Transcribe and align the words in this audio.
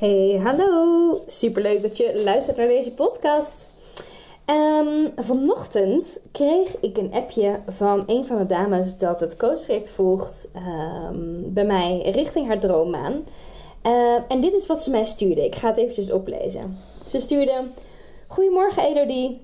Hey, 0.00 0.40
hallo! 0.42 1.22
Superleuk 1.26 1.82
dat 1.82 1.96
je 1.96 2.22
luistert 2.24 2.56
naar 2.56 2.66
deze 2.66 2.94
podcast. 2.94 3.74
Um, 4.50 5.12
vanochtend 5.16 6.20
kreeg 6.32 6.80
ik 6.80 6.96
een 6.96 7.12
appje 7.12 7.60
van 7.68 8.02
een 8.06 8.24
van 8.24 8.38
de 8.38 8.46
dames 8.46 8.98
dat 8.98 9.20
het 9.20 9.36
coachtraject 9.36 9.90
volgt 9.90 10.48
um, 10.56 11.52
bij 11.52 11.64
mij 11.64 12.10
richting 12.10 12.46
haar 12.46 12.60
droombaan. 12.60 13.24
Uh, 13.86 14.14
en 14.28 14.40
dit 14.40 14.52
is 14.52 14.66
wat 14.66 14.82
ze 14.82 14.90
mij 14.90 15.04
stuurde. 15.04 15.44
Ik 15.44 15.54
ga 15.54 15.68
het 15.68 15.76
eventjes 15.76 16.12
oplezen. 16.12 16.76
Ze 17.06 17.20
stuurde: 17.20 17.66
Goedemorgen 18.26 18.82
Elodie. 18.82 19.40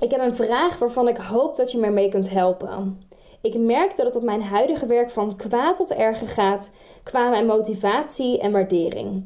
Ik 0.00 0.10
heb 0.10 0.20
een 0.20 0.36
vraag 0.36 0.78
waarvan 0.78 1.08
ik 1.08 1.16
hoop 1.16 1.56
dat 1.56 1.72
je 1.72 1.78
me 1.78 1.90
mee 1.90 2.08
kunt 2.08 2.30
helpen. 2.30 3.00
Ik 3.40 3.58
merk 3.58 3.96
dat 3.96 4.06
het 4.06 4.16
op 4.16 4.22
mijn 4.22 4.42
huidige 4.42 4.86
werk 4.86 5.10
van 5.10 5.36
kwaad 5.36 5.76
tot 5.76 5.92
erger 5.92 6.28
gaat 6.28 6.70
qua 7.02 7.28
mijn 7.28 7.46
motivatie 7.46 8.40
en 8.40 8.52
waardering. 8.52 9.24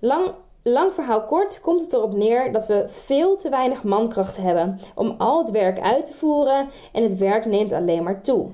Lang, 0.00 0.30
lang 0.62 0.92
verhaal 0.92 1.24
kort 1.24 1.60
komt 1.60 1.80
het 1.80 1.92
erop 1.92 2.14
neer 2.14 2.52
dat 2.52 2.66
we 2.66 2.84
veel 2.88 3.36
te 3.36 3.48
weinig 3.48 3.84
mankracht 3.84 4.36
hebben 4.36 4.80
om 4.94 5.14
al 5.18 5.38
het 5.38 5.50
werk 5.50 5.80
uit 5.80 6.06
te 6.06 6.12
voeren 6.12 6.68
en 6.92 7.02
het 7.02 7.16
werk 7.16 7.44
neemt 7.44 7.72
alleen 7.72 8.02
maar 8.02 8.22
toe. 8.22 8.46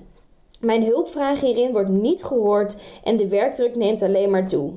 Mijn 0.61 0.85
hulpvraag 0.85 1.41
hierin 1.41 1.73
wordt 1.73 1.89
niet 1.89 2.25
gehoord 2.25 2.77
en 3.05 3.17
de 3.17 3.29
werkdruk 3.29 3.77
neemt 3.77 4.03
alleen 4.03 4.31
maar 4.31 4.49
toe. 4.49 4.73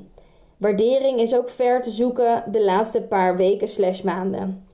Waardering 0.56 1.20
is 1.20 1.36
ook 1.36 1.48
ver 1.48 1.82
te 1.82 1.90
zoeken 1.90 2.44
de 2.50 2.64
laatste 2.64 3.02
paar 3.02 3.36
weken 3.36 3.68
slash 3.68 4.02
maanden. 4.02 4.66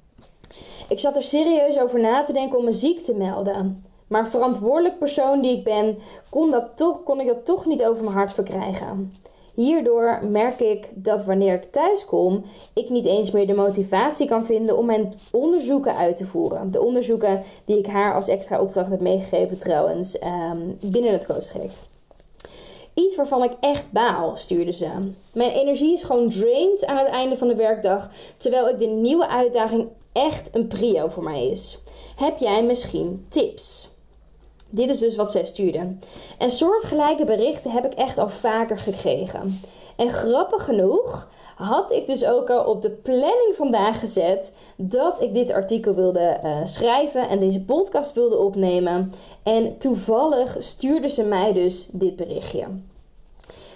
Ik 0.89 1.01
zat 1.01 1.17
er 1.17 1.23
serieus 1.23 1.79
over 1.79 2.01
na 2.01 2.23
te 2.23 2.33
denken 2.33 2.59
om 2.59 2.65
me 2.65 2.73
ziek 2.73 3.05
te 3.05 3.15
melden. 3.15 3.85
Maar 4.07 4.29
verantwoordelijk 4.29 4.99
persoon 4.99 5.41
die 5.41 5.57
ik 5.57 5.65
ben, 5.65 5.99
kon, 6.31 6.51
dat 6.51 6.77
toch, 6.77 7.03
kon 7.03 7.21
ik 7.21 7.27
dat 7.27 7.45
toch 7.45 7.67
niet 7.67 7.85
over 7.85 8.05
mijn 8.05 8.17
hart 8.17 8.33
verkrijgen. 8.33 9.13
Hierdoor 9.55 10.21
merk 10.31 10.61
ik 10.61 10.89
dat 10.95 11.25
wanneer 11.25 11.55
ik 11.55 11.65
thuis 11.65 12.05
kom, 12.05 12.45
ik 12.73 12.91
niet 12.91 13.07
eens 13.07 13.31
meer 13.31 13.47
de 13.47 13.55
motivatie 13.55 14.27
kan 14.27 14.47
vinden 14.47 14.77
om 14.79 14.87
mijn 14.87 15.15
onderzoeken 15.33 15.97
uit 15.97 16.17
te 16.17 16.27
voeren. 16.27 16.71
De 16.71 16.83
onderzoeken 16.83 17.43
die 17.65 17.79
ik 17.79 17.87
haar 17.87 18.15
als 18.15 18.29
extra 18.29 18.61
opdracht 18.61 18.91
heb 18.91 19.01
meegegeven 19.01 19.59
trouwens 19.59 20.19
um, 20.23 20.79
binnen 20.81 21.13
het 21.13 21.27
coachtraject. 21.27 21.89
Iets 22.95 23.17
waarvan 23.17 23.43
ik 23.43 23.53
echt 23.61 23.93
baal, 23.93 24.37
stuurde 24.37 24.73
ze. 24.73 24.89
Mijn 25.33 25.51
energie 25.51 25.93
is 25.93 26.03
gewoon 26.03 26.29
drained 26.29 26.87
aan 26.87 26.97
het 26.97 27.09
einde 27.09 27.37
van 27.37 27.49
de 27.49 27.55
werkdag, 27.55 28.11
terwijl 28.37 28.69
ik 28.69 28.79
de 28.79 28.87
nieuwe 28.87 29.29
uitdaging 29.29 29.89
echt 30.13 30.49
een 30.53 30.67
prio 30.67 31.09
voor 31.09 31.23
mij 31.23 31.47
is. 31.47 31.79
Heb 32.17 32.39
jij 32.39 32.65
misschien 32.65 33.27
tips? 33.29 33.94
Dit 34.75 34.89
is 34.89 34.99
dus 34.99 35.17
wat 35.17 35.31
zij 35.31 35.47
stuurde. 35.47 35.93
En 36.39 36.51
soortgelijke 36.51 37.25
berichten 37.25 37.71
heb 37.71 37.85
ik 37.85 37.95
echt 37.95 38.19
al 38.19 38.29
vaker 38.29 38.79
gekregen. 38.79 39.61
En 39.97 40.09
grappig 40.09 40.65
genoeg 40.65 41.29
had 41.57 41.93
ik 41.93 42.07
dus 42.07 42.25
ook 42.25 42.51
al 42.51 42.65
op 42.65 42.83
de 42.83 42.91
planning 42.91 43.53
vandaag 43.57 44.01
gezet 44.01 44.53
dat 44.77 45.21
ik 45.21 45.35
dit 45.35 45.53
artikel 45.53 45.95
wilde 45.95 46.41
uh, 46.45 46.57
schrijven 46.65 47.29
en 47.29 47.39
deze 47.39 47.65
podcast 47.65 48.13
wilde 48.13 48.39
opnemen. 48.39 49.13
En 49.43 49.79
toevallig 49.79 50.57
stuurde 50.59 51.09
ze 51.09 51.23
mij 51.23 51.53
dus 51.53 51.89
dit 51.91 52.17
berichtje. 52.17 52.67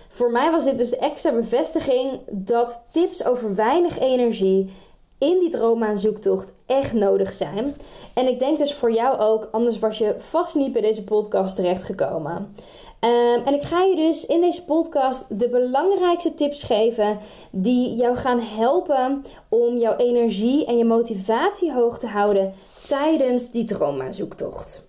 Voor 0.09 0.31
mij 0.31 0.51
was 0.51 0.65
dit 0.65 0.79
dus 0.79 0.91
de 0.91 0.99
extra 0.99 1.33
bevestiging 1.33 2.21
dat 2.31 2.85
tips 2.93 3.25
over 3.25 3.55
weinig 3.55 3.99
energie 3.99 4.71
in 5.19 5.39
die 5.41 5.49
droommaanzoektocht 5.49 6.53
echt 6.67 6.93
nodig 6.93 7.33
zijn. 7.33 7.75
En 8.15 8.29
ik 8.29 8.39
denk 8.39 8.59
dus 8.59 8.75
voor 8.75 8.93
jou 8.93 9.19
ook, 9.19 9.49
anders 9.53 9.79
was 9.79 9.99
je 9.99 10.15
vast 10.19 10.55
niet 10.55 10.73
bij 10.73 10.83
deze 10.83 11.05
podcast 11.05 11.57
terechtgekomen. 11.57 12.55
Um, 13.01 13.43
en 13.45 13.55
ik 13.55 13.63
ga 13.63 13.83
je 13.83 13.97
dus 13.97 14.27
in 14.27 14.41
deze 14.41 14.65
podcast 14.65 15.39
de 15.39 15.49
belangrijkste 15.49 16.35
tips 16.35 16.63
geven 16.63 17.19
die 17.51 17.95
jou 17.95 18.17
gaan 18.17 18.41
helpen 18.41 19.25
om 19.49 19.77
jouw 19.77 19.97
energie 19.97 20.67
en 20.67 20.77
je 20.77 20.85
motivatie 20.85 21.73
hoog 21.73 21.99
te 21.99 22.07
houden 22.07 22.53
tijdens 22.89 23.51
die 23.51 23.65
droommaanzoektocht. 23.65 24.87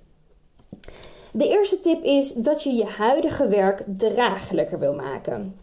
De 1.33 1.47
eerste 1.47 1.79
tip 1.79 2.03
is 2.03 2.33
dat 2.33 2.63
je 2.63 2.73
je 2.73 2.85
huidige 2.85 3.47
werk 3.47 3.83
draaglijker 3.97 4.79
wil 4.79 4.93
maken. 4.93 5.59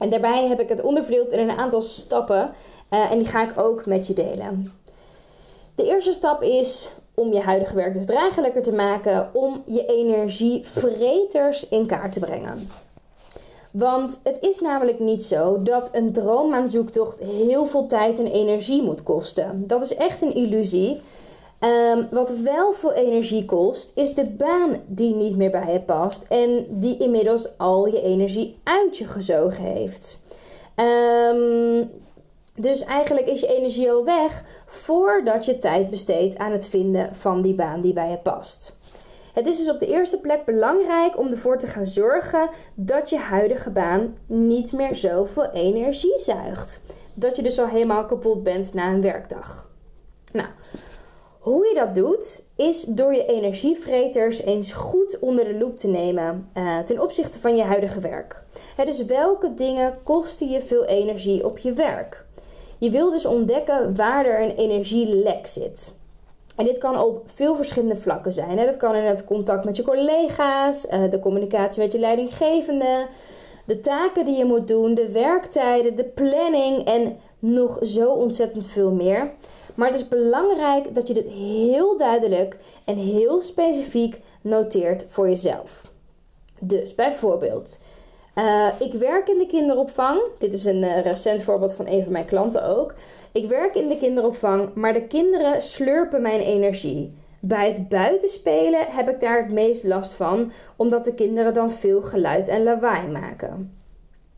En 0.00 0.08
daarbij 0.08 0.46
heb 0.46 0.60
ik 0.60 0.68
het 0.68 0.82
onderverdeeld 0.82 1.32
in 1.32 1.48
een 1.48 1.56
aantal 1.56 1.82
stappen 1.82 2.50
uh, 2.90 3.10
en 3.10 3.18
die 3.18 3.26
ga 3.26 3.50
ik 3.50 3.58
ook 3.58 3.86
met 3.86 4.06
je 4.06 4.14
delen. 4.14 4.72
De 5.74 5.84
eerste 5.86 6.12
stap 6.12 6.42
is 6.42 6.90
om 7.14 7.32
je 7.32 7.40
huidige 7.40 7.74
werk 7.74 7.94
dus 7.94 8.06
draaglijker 8.06 8.62
te 8.62 8.74
maken, 8.74 9.30
om 9.32 9.62
je 9.66 9.86
energievreters 9.86 11.68
in 11.68 11.86
kaart 11.86 12.12
te 12.12 12.20
brengen. 12.20 12.68
Want 13.70 14.20
het 14.24 14.38
is 14.40 14.60
namelijk 14.60 14.98
niet 14.98 15.22
zo 15.22 15.62
dat 15.62 15.88
een 15.92 16.12
droommaanzoektocht 16.12 17.20
heel 17.20 17.66
veel 17.66 17.86
tijd 17.86 18.18
en 18.18 18.26
energie 18.26 18.82
moet 18.82 19.02
kosten. 19.02 19.66
Dat 19.66 19.82
is 19.82 19.94
echt 19.94 20.22
een 20.22 20.34
illusie. 20.34 21.00
Um, 21.60 22.08
wat 22.10 22.30
wel 22.30 22.72
veel 22.72 22.92
energie 22.92 23.44
kost, 23.44 23.92
is 23.94 24.14
de 24.14 24.30
baan 24.30 24.76
die 24.86 25.14
niet 25.14 25.36
meer 25.36 25.50
bij 25.50 25.72
je 25.72 25.80
past 25.80 26.26
en 26.28 26.66
die 26.68 26.96
inmiddels 26.98 27.58
al 27.58 27.86
je 27.86 28.02
energie 28.02 28.60
uit 28.64 28.96
je 28.98 29.04
gezogen 29.04 29.64
heeft. 29.64 30.22
Um, 30.76 31.90
dus 32.54 32.84
eigenlijk 32.84 33.26
is 33.26 33.40
je 33.40 33.56
energie 33.56 33.90
al 33.90 34.04
weg 34.04 34.44
voordat 34.66 35.44
je 35.44 35.58
tijd 35.58 35.90
besteedt 35.90 36.38
aan 36.38 36.52
het 36.52 36.68
vinden 36.68 37.14
van 37.14 37.42
die 37.42 37.54
baan 37.54 37.80
die 37.80 37.92
bij 37.92 38.10
je 38.10 38.18
past. 38.18 38.78
Het 39.32 39.46
is 39.46 39.58
dus 39.58 39.70
op 39.70 39.78
de 39.78 39.86
eerste 39.86 40.18
plek 40.18 40.44
belangrijk 40.44 41.18
om 41.18 41.30
ervoor 41.30 41.58
te 41.58 41.66
gaan 41.66 41.86
zorgen 41.86 42.48
dat 42.74 43.10
je 43.10 43.18
huidige 43.18 43.70
baan 43.70 44.16
niet 44.26 44.72
meer 44.72 44.94
zoveel 44.94 45.50
energie 45.50 46.18
zuigt. 46.18 46.80
Dat 47.14 47.36
je 47.36 47.42
dus 47.42 47.58
al 47.58 47.66
helemaal 47.66 48.04
kapot 48.04 48.42
bent 48.42 48.74
na 48.74 48.92
een 48.92 49.02
werkdag. 49.02 49.68
Nou, 50.32 50.48
hoe 51.40 51.66
je 51.66 51.74
dat 51.74 51.94
doet, 51.94 52.44
is 52.56 52.82
door 52.82 53.14
je 53.14 53.26
energievreters 53.26 54.42
eens 54.42 54.72
goed 54.72 55.18
onder 55.18 55.44
de 55.44 55.58
loep 55.58 55.76
te 55.76 55.88
nemen 55.88 56.50
uh, 56.56 56.78
ten 56.78 57.00
opzichte 57.00 57.40
van 57.40 57.56
je 57.56 57.62
huidige 57.62 58.00
werk. 58.00 58.42
Het 58.76 58.86
dus 58.86 59.04
welke 59.04 59.54
dingen 59.54 59.94
kosten 60.02 60.48
je 60.48 60.60
veel 60.60 60.84
energie 60.84 61.44
op 61.44 61.58
je 61.58 61.72
werk? 61.72 62.24
Je 62.78 62.90
wil 62.90 63.10
dus 63.10 63.24
ontdekken 63.24 63.96
waar 63.96 64.26
er 64.26 64.42
een 64.42 64.56
energielek 64.56 65.46
zit. 65.46 65.92
En 66.56 66.64
dit 66.64 66.78
kan 66.78 67.00
op 67.00 67.22
veel 67.34 67.56
verschillende 67.56 67.96
vlakken 67.96 68.32
zijn. 68.32 68.58
Hè. 68.58 68.64
Dat 68.64 68.76
kan 68.76 68.94
in 68.94 69.04
het 69.04 69.24
contact 69.24 69.64
met 69.64 69.76
je 69.76 69.82
collega's, 69.82 70.86
eh, 70.86 71.10
de 71.10 71.18
communicatie 71.18 71.82
met 71.82 71.92
je 71.92 71.98
leidinggevende, 71.98 73.06
de 73.66 73.80
taken 73.80 74.24
die 74.24 74.36
je 74.36 74.44
moet 74.44 74.68
doen, 74.68 74.94
de 74.94 75.12
werktijden, 75.12 75.96
de 75.96 76.04
planning 76.04 76.84
en 76.84 77.18
nog 77.40 77.78
zo 77.82 78.10
ontzettend 78.10 78.66
veel 78.66 78.90
meer. 78.90 79.32
Maar 79.74 79.88
het 79.88 79.96
is 79.96 80.08
belangrijk 80.08 80.94
dat 80.94 81.08
je 81.08 81.14
dit 81.14 81.28
heel 81.28 81.98
duidelijk 81.98 82.56
en 82.84 82.96
heel 82.96 83.40
specifiek 83.40 84.20
noteert 84.40 85.06
voor 85.08 85.28
jezelf. 85.28 85.82
Dus 86.58 86.94
bijvoorbeeld, 86.94 87.82
uh, 88.34 88.68
ik 88.78 88.92
werk 88.92 89.28
in 89.28 89.38
de 89.38 89.46
kinderopvang. 89.46 90.28
Dit 90.38 90.54
is 90.54 90.64
een 90.64 90.82
uh, 90.82 91.02
recent 91.02 91.42
voorbeeld 91.42 91.74
van 91.74 91.86
een 91.88 92.02
van 92.02 92.12
mijn 92.12 92.24
klanten 92.24 92.64
ook. 92.64 92.94
Ik 93.32 93.48
werk 93.48 93.74
in 93.74 93.88
de 93.88 93.98
kinderopvang, 93.98 94.74
maar 94.74 94.92
de 94.92 95.06
kinderen 95.06 95.62
slurpen 95.62 96.22
mijn 96.22 96.40
energie. 96.40 97.18
Bij 97.40 97.68
het 97.68 97.88
buitenspelen 97.88 98.86
heb 98.86 99.08
ik 99.08 99.20
daar 99.20 99.42
het 99.42 99.52
meest 99.52 99.84
last 99.84 100.12
van, 100.12 100.52
omdat 100.76 101.04
de 101.04 101.14
kinderen 101.14 101.54
dan 101.54 101.70
veel 101.70 102.02
geluid 102.02 102.48
en 102.48 102.62
lawaai 102.62 103.08
maken. 103.08 103.78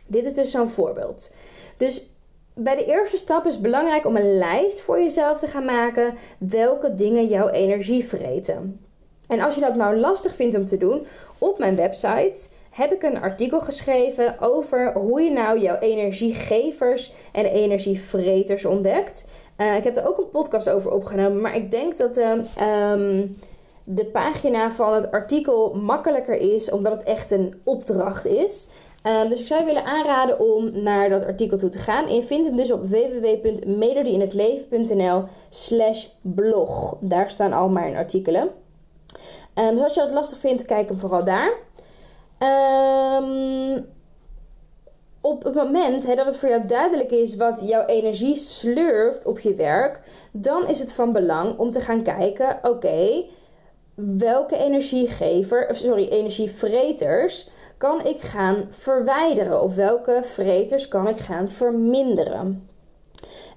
Dit 0.06 0.24
is 0.24 0.34
dus 0.34 0.50
zo'n 0.50 0.68
voorbeeld. 0.68 1.32
Dus 1.76 2.11
bij 2.54 2.74
de 2.74 2.84
eerste 2.84 3.16
stap 3.16 3.46
is 3.46 3.52
het 3.52 3.62
belangrijk 3.62 4.06
om 4.06 4.16
een 4.16 4.38
lijst 4.38 4.80
voor 4.80 5.00
jezelf 5.00 5.38
te 5.38 5.46
gaan 5.46 5.64
maken 5.64 6.14
welke 6.38 6.94
dingen 6.94 7.26
jouw 7.26 7.48
energie 7.48 8.04
vreten. 8.04 8.80
En 9.28 9.40
als 9.40 9.54
je 9.54 9.60
dat 9.60 9.76
nou 9.76 9.96
lastig 9.96 10.34
vindt 10.34 10.56
om 10.56 10.66
te 10.66 10.76
doen, 10.76 11.06
op 11.38 11.58
mijn 11.58 11.76
website 11.76 12.48
heb 12.70 12.92
ik 12.92 13.02
een 13.02 13.20
artikel 13.20 13.60
geschreven 13.60 14.40
over 14.40 14.92
hoe 14.92 15.22
je 15.22 15.30
nou 15.30 15.60
jouw 15.60 15.78
energiegevers 15.78 17.12
en 17.32 17.44
energievreters 17.44 18.64
ontdekt. 18.64 19.24
Uh, 19.58 19.76
ik 19.76 19.84
heb 19.84 19.96
er 19.96 20.08
ook 20.08 20.18
een 20.18 20.30
podcast 20.30 20.70
over 20.70 20.90
opgenomen, 20.90 21.40
maar 21.40 21.56
ik 21.56 21.70
denk 21.70 21.98
dat 21.98 22.14
de, 22.14 22.42
um, 22.62 23.36
de 23.84 24.04
pagina 24.04 24.70
van 24.70 24.94
het 24.94 25.10
artikel 25.10 25.74
makkelijker 25.74 26.34
is, 26.34 26.70
omdat 26.70 26.92
het 26.92 27.02
echt 27.02 27.30
een 27.30 27.60
opdracht 27.64 28.26
is. 28.26 28.68
Ehm, 29.02 29.28
dus 29.28 29.40
ik 29.40 29.46
zou 29.46 29.60
je 29.60 29.66
willen 29.66 29.84
aanraden 29.84 30.40
om 30.40 30.82
naar 30.82 31.08
dat 31.08 31.24
artikel 31.24 31.58
toe 31.58 31.68
te 31.68 31.78
gaan. 31.78 32.06
En 32.06 32.14
je 32.14 32.22
vindt 32.22 32.46
hem 32.46 32.56
dus 32.56 32.72
op 32.72 32.88
www.melodieinhetleven.nl 32.88 35.24
slash 35.48 36.06
blog. 36.20 36.96
Daar 37.00 37.30
staan 37.30 37.52
al 37.52 37.68
mijn 37.68 37.96
artikelen. 37.96 38.50
Um, 39.54 39.74
dus 39.74 39.82
als 39.82 39.94
je 39.94 40.00
dat 40.00 40.12
lastig 40.12 40.38
vindt, 40.38 40.64
kijk 40.64 40.88
hem 40.88 40.98
vooral 40.98 41.24
daar. 41.24 41.52
Um, 43.18 43.86
op 45.20 45.44
het 45.44 45.54
moment 45.54 46.16
dat 46.16 46.26
het 46.26 46.36
voor 46.36 46.48
jou 46.48 46.66
duidelijk 46.66 47.10
is 47.10 47.36
wat 47.36 47.60
jouw 47.64 47.86
energie 47.86 48.36
slurft 48.36 49.26
op 49.26 49.38
je 49.38 49.54
werk, 49.54 50.00
dan 50.32 50.68
is 50.68 50.78
het 50.78 50.92
van 50.92 51.12
belang 51.12 51.58
om 51.58 51.70
te 51.70 51.80
gaan 51.80 52.02
kijken: 52.02 52.58
oké, 52.62 53.24
welke 53.94 54.56
energiegever, 54.56 55.74
sorry, 55.74 56.08
energievreters 56.08 57.48
kan 57.82 58.04
ik 58.04 58.20
gaan 58.20 58.66
verwijderen? 58.70 59.62
Of 59.62 59.74
welke 59.74 60.20
vreters 60.22 60.88
kan 60.88 61.08
ik 61.08 61.16
gaan 61.16 61.48
verminderen? 61.48 62.68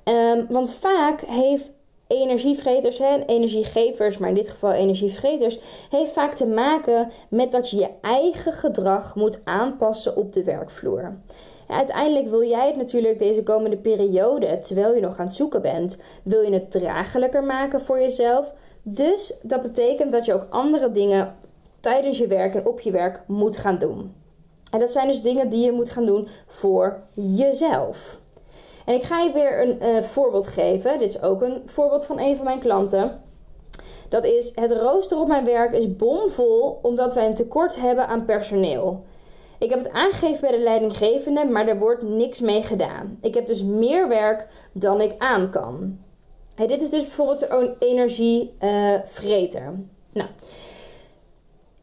Um, 0.03 0.45
want 0.49 0.73
vaak 0.73 1.21
heeft 1.21 1.71
energievreters 2.07 2.99
en 2.99 3.25
energiegevers, 3.25 4.17
maar 4.17 4.29
in 4.29 4.35
dit 4.35 4.49
geval 4.49 4.71
energievreters, 4.71 5.59
heeft 5.89 6.11
vaak 6.11 6.33
te 6.33 6.45
maken 6.45 7.11
met 7.29 7.51
dat 7.51 7.69
je 7.69 7.77
je 7.77 7.89
eigen 8.01 8.53
gedrag 8.53 9.15
moet 9.15 9.39
aanpassen 9.43 10.15
op 10.15 10.33
de 10.33 10.43
werkvloer. 10.43 11.17
uiteindelijk 11.67 12.27
wil 12.27 12.43
jij 12.43 12.67
het 12.67 12.75
natuurlijk 12.75 13.19
deze 13.19 13.43
komende 13.43 13.77
periode, 13.77 14.59
terwijl 14.59 14.95
je 14.95 15.01
nog 15.01 15.19
aan 15.19 15.25
het 15.25 15.35
zoeken 15.35 15.61
bent, 15.61 15.97
wil 16.23 16.41
je 16.41 16.53
het 16.53 16.71
draaglijker 16.71 17.43
maken 17.43 17.81
voor 17.81 17.99
jezelf. 17.99 18.53
Dus 18.81 19.39
dat 19.41 19.61
betekent 19.61 20.11
dat 20.11 20.25
je 20.25 20.33
ook 20.33 20.47
andere 20.49 20.91
dingen 20.91 21.35
tijdens 21.85 22.17
je 22.17 22.27
werk 22.27 22.55
en 22.55 22.65
op 22.65 22.79
je 22.79 22.91
werk 22.91 23.21
moet 23.27 23.57
gaan 23.57 23.77
doen. 23.77 24.15
En 24.71 24.79
dat 24.79 24.91
zijn 24.91 25.07
dus 25.07 25.21
dingen 25.21 25.49
die 25.49 25.65
je 25.65 25.71
moet 25.71 25.89
gaan 25.89 26.05
doen 26.05 26.27
voor 26.47 26.99
jezelf. 27.13 28.19
En 28.85 28.93
ik 28.93 29.03
ga 29.03 29.19
je 29.19 29.31
weer 29.31 29.61
een 29.61 29.83
uh, 29.83 30.01
voorbeeld 30.01 30.47
geven. 30.47 30.99
Dit 30.99 31.15
is 31.15 31.21
ook 31.21 31.41
een 31.41 31.61
voorbeeld 31.65 32.05
van 32.05 32.19
een 32.19 32.35
van 32.35 32.45
mijn 32.45 32.59
klanten. 32.59 33.21
Dat 34.09 34.25
is 34.25 34.51
het 34.55 34.71
rooster 34.71 35.19
op 35.19 35.27
mijn 35.27 35.45
werk 35.45 35.73
is 35.73 35.95
bomvol 35.95 36.79
omdat 36.81 37.13
wij 37.13 37.25
een 37.25 37.33
tekort 37.33 37.75
hebben 37.75 38.07
aan 38.07 38.25
personeel. 38.25 39.03
Ik 39.57 39.69
heb 39.69 39.83
het 39.83 39.91
aangegeven 39.91 40.41
bij 40.41 40.51
de 40.51 40.63
leidinggevende, 40.63 41.45
maar 41.45 41.67
er 41.67 41.79
wordt 41.79 42.03
niks 42.03 42.39
mee 42.39 42.63
gedaan. 42.63 43.17
Ik 43.21 43.33
heb 43.33 43.47
dus 43.47 43.63
meer 43.63 44.07
werk 44.07 44.47
dan 44.71 45.01
ik 45.01 45.15
aan 45.17 45.49
kan. 45.49 45.99
dit 46.55 46.81
is 46.81 46.89
dus 46.89 47.03
bijvoorbeeld 47.03 47.49
een 47.49 47.75
energievreter. 47.79 49.73
Nou, 50.13 50.29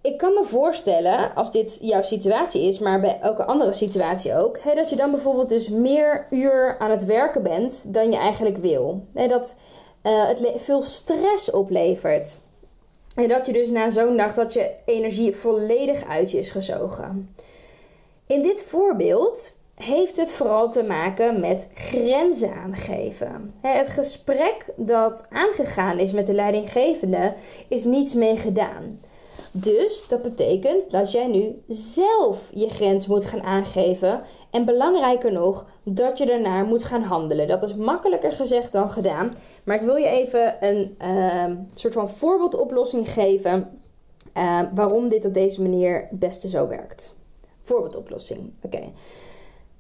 ik 0.03 0.19
kan 0.19 0.35
me 0.35 0.45
voorstellen, 0.45 1.35
als 1.35 1.53
dit 1.53 1.79
jouw 1.81 2.03
situatie 2.03 2.63
is, 2.63 2.79
maar 2.79 3.01
bij 3.01 3.19
elke 3.21 3.45
andere 3.45 3.73
situatie 3.73 4.37
ook, 4.37 4.59
hè, 4.61 4.75
dat 4.75 4.91
je 4.91 4.97
dan 4.97 5.11
bijvoorbeeld 5.11 5.49
dus 5.49 5.69
meer 5.69 6.27
uur 6.31 6.77
aan 6.79 6.91
het 6.91 7.05
werken 7.05 7.43
bent 7.43 7.95
dan 7.95 8.11
je 8.11 8.17
eigenlijk 8.17 8.57
wil. 8.57 9.07
Hè, 9.15 9.27
dat 9.27 9.57
uh, 10.03 10.29
het 10.29 10.41
veel 10.57 10.83
stress 10.83 11.51
oplevert. 11.51 12.39
En 13.17 13.29
dat 13.29 13.47
je 13.47 13.53
dus 13.53 13.69
na 13.69 13.89
zo'n 13.89 14.17
dag 14.17 14.35
dat 14.35 14.53
je 14.53 14.71
energie 14.85 15.37
volledig 15.37 16.09
uit 16.09 16.31
je 16.31 16.39
is 16.39 16.51
gezogen. 16.51 17.35
In 18.27 18.43
dit 18.43 18.63
voorbeeld 18.63 19.57
heeft 19.75 20.17
het 20.17 20.33
vooral 20.33 20.71
te 20.71 20.83
maken 20.83 21.41
met 21.41 21.69
grenzen 21.75 22.55
aangeven. 22.55 23.55
Het 23.61 23.89
gesprek 23.89 24.65
dat 24.77 25.27
aangegaan 25.31 25.99
is 25.99 26.13
met 26.13 26.27
de 26.27 26.35
leidinggevende 26.35 27.35
is 27.69 27.85
niets 27.85 28.15
mee 28.15 28.37
gedaan. 28.37 29.01
Dus 29.55 30.09
dat 30.09 30.23
betekent 30.23 30.91
dat 30.91 31.13
jij 31.13 31.27
nu 31.27 31.63
zelf 31.69 32.39
je 32.51 32.71
grens 32.71 33.07
moet 33.07 33.25
gaan 33.25 33.43
aangeven. 33.43 34.23
En 34.51 34.65
belangrijker 34.65 35.33
nog, 35.33 35.67
dat 35.83 36.19
je 36.19 36.27
daarnaar 36.27 36.65
moet 36.65 36.85
gaan 36.85 37.03
handelen. 37.03 37.49
Dat 37.49 37.63
is 37.63 37.75
makkelijker 37.75 38.33
gezegd 38.33 38.73
dan 38.73 38.91
gedaan. 38.91 39.33
Maar 39.65 39.77
ik 39.77 39.83
wil 39.83 39.97
je 39.97 40.07
even 40.07 40.57
een 40.69 40.97
uh, 41.03 41.57
soort 41.75 41.95
van 41.95 42.11
voorbeeldoplossing 42.11 43.13
geven. 43.13 43.81
Uh, 44.37 44.61
waarom 44.75 45.09
dit 45.09 45.25
op 45.25 45.35
deze 45.35 45.63
manier 45.63 46.07
het 46.11 46.19
beste 46.19 46.49
zo 46.49 46.69
werkt. 46.69 47.17
Voorbeeldoplossing. 47.63 48.53
Oké. 48.63 48.83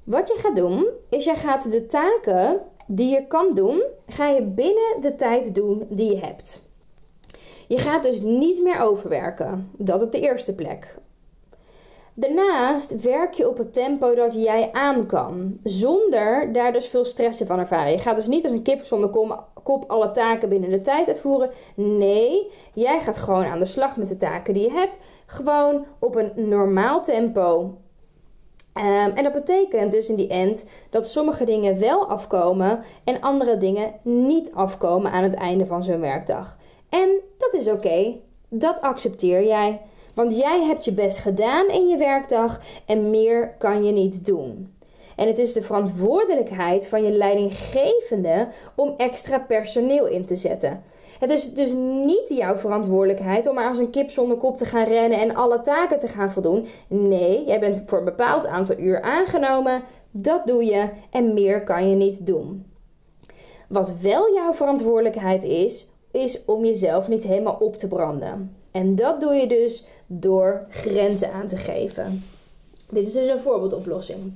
Wat 0.05 0.29
je 0.29 0.35
gaat 0.35 0.57
doen, 0.57 0.87
is 1.09 1.25
jij 1.25 1.37
gaat 1.37 1.71
de 1.71 1.87
taken 1.87 2.61
die 2.87 3.09
je 3.09 3.27
kan 3.27 3.55
doen, 3.55 3.83
ga 4.07 4.29
je 4.29 4.43
binnen 4.43 5.01
de 5.01 5.15
tijd 5.17 5.55
doen 5.55 5.87
die 5.89 6.11
je 6.11 6.19
hebt. 6.19 6.71
Je 7.73 7.79
gaat 7.79 8.03
dus 8.03 8.21
niet 8.21 8.63
meer 8.63 8.81
overwerken. 8.81 9.71
Dat 9.77 10.03
op 10.03 10.13
de 10.13 10.21
eerste 10.21 10.55
plek. 10.55 10.97
Daarnaast 12.15 13.01
werk 13.01 13.33
je 13.33 13.49
op 13.49 13.59
het 13.59 13.73
tempo 13.73 14.15
dat 14.15 14.35
jij 14.35 14.73
aan 14.73 15.07
kan, 15.07 15.59
zonder 15.65 16.53
daar 16.53 16.73
dus 16.73 16.87
veel 16.87 17.05
stressen 17.05 17.47
van 17.47 17.59
ervaren. 17.59 17.93
Je 17.93 17.99
gaat 17.99 18.17
dus 18.17 18.27
niet 18.27 18.45
als 18.45 18.53
een 18.53 18.63
kip 18.63 18.85
zonder 18.85 19.11
kop 19.63 19.85
alle 19.87 20.09
taken 20.09 20.49
binnen 20.49 20.71
de 20.71 20.81
tijd 20.81 21.09
uitvoeren. 21.09 21.51
Nee, 21.75 22.51
jij 22.75 23.01
gaat 23.01 23.17
gewoon 23.17 23.45
aan 23.45 23.59
de 23.59 23.65
slag 23.65 23.97
met 23.97 24.09
de 24.09 24.17
taken 24.17 24.55
die 24.55 24.63
je 24.63 24.73
hebt, 24.73 24.99
gewoon 25.27 25.85
op 25.99 26.15
een 26.15 26.33
normaal 26.35 27.03
tempo. 27.03 27.77
Um, 28.79 28.85
en 29.15 29.23
dat 29.23 29.33
betekent 29.33 29.93
dus 29.93 30.09
in 30.09 30.17
die 30.17 30.29
end 30.29 30.69
dat 30.91 31.09
sommige 31.09 31.45
dingen 31.45 31.81
wel 31.81 32.09
afkomen 32.09 32.81
en 33.05 33.21
andere 33.21 33.57
dingen 33.57 33.93
niet 34.03 34.53
afkomen 34.53 35.13
aan 35.13 35.23
het 35.23 35.35
einde 35.35 35.67
van 35.67 35.85
zo'n 35.85 36.01
werkdag. 36.01 36.61
En 36.93 37.21
dat 37.39 37.55
is 37.55 37.69
oké. 37.69 38.15
Dat 38.49 38.81
accepteer 38.81 39.47
jij. 39.47 39.81
Want 40.15 40.37
jij 40.37 40.63
hebt 40.63 40.85
je 40.85 40.93
best 40.93 41.19
gedaan 41.19 41.69
in 41.69 41.89
je 41.89 41.97
werkdag 41.97 42.61
en 42.87 43.11
meer 43.11 43.55
kan 43.59 43.85
je 43.85 43.93
niet 43.93 44.27
doen. 44.27 44.75
En 45.17 45.27
het 45.27 45.39
is 45.39 45.53
de 45.53 45.63
verantwoordelijkheid 45.63 46.89
van 46.89 47.05
je 47.05 47.11
leidinggevende 47.11 48.49
om 48.75 48.95
extra 48.97 49.39
personeel 49.39 50.07
in 50.07 50.25
te 50.25 50.37
zetten. 50.37 50.83
Het 51.19 51.31
is 51.31 51.55
dus 51.55 51.73
niet 52.05 52.29
jouw 52.29 52.57
verantwoordelijkheid 52.57 53.47
om 53.47 53.55
maar 53.55 53.69
als 53.69 53.79
een 53.79 53.91
kip 53.91 54.11
zonder 54.11 54.37
kop 54.37 54.57
te 54.57 54.65
gaan 54.65 54.85
rennen 54.85 55.19
en 55.21 55.35
alle 55.35 55.61
taken 55.61 55.99
te 55.99 56.09
gaan 56.09 56.33
voldoen. 56.33 56.67
Nee, 56.89 57.45
jij 57.45 57.61
bent 57.61 57.83
voor 57.87 57.99
een 57.99 58.05
bepaald 58.05 58.47
aantal 58.47 58.79
uur 58.79 59.03
aangenomen. 59.03 59.83
Dat 60.11 60.47
doe 60.47 60.65
je 60.65 60.89
en 61.11 61.35
meer 61.35 61.65
kan 61.65 61.89
je 61.89 61.97
niet 61.97 62.27
doen. 62.27 62.67
Wat 63.69 63.93
wel 64.01 64.35
jouw 64.35 64.53
verantwoordelijkheid 64.53 65.45
is, 65.45 65.92
is 66.13 66.45
om 66.45 66.65
jezelf 66.65 67.09
niet 67.09 67.25
helemaal 67.25 67.57
op 67.61 67.77
te 67.77 67.89
branden. 67.89 68.57
En 68.71 68.95
dat 68.95 69.21
doe 69.21 69.35
je 69.35 69.47
dus 69.47 69.85
door 70.07 70.67
grenzen 70.69 71.33
aan 71.33 71.49
te 71.49 71.57
geven. 71.57 72.25
Dit 72.91 73.07
is 73.07 73.13
dus 73.13 73.29
een 73.29 73.41
voorbeeldoplossing. 73.41 74.33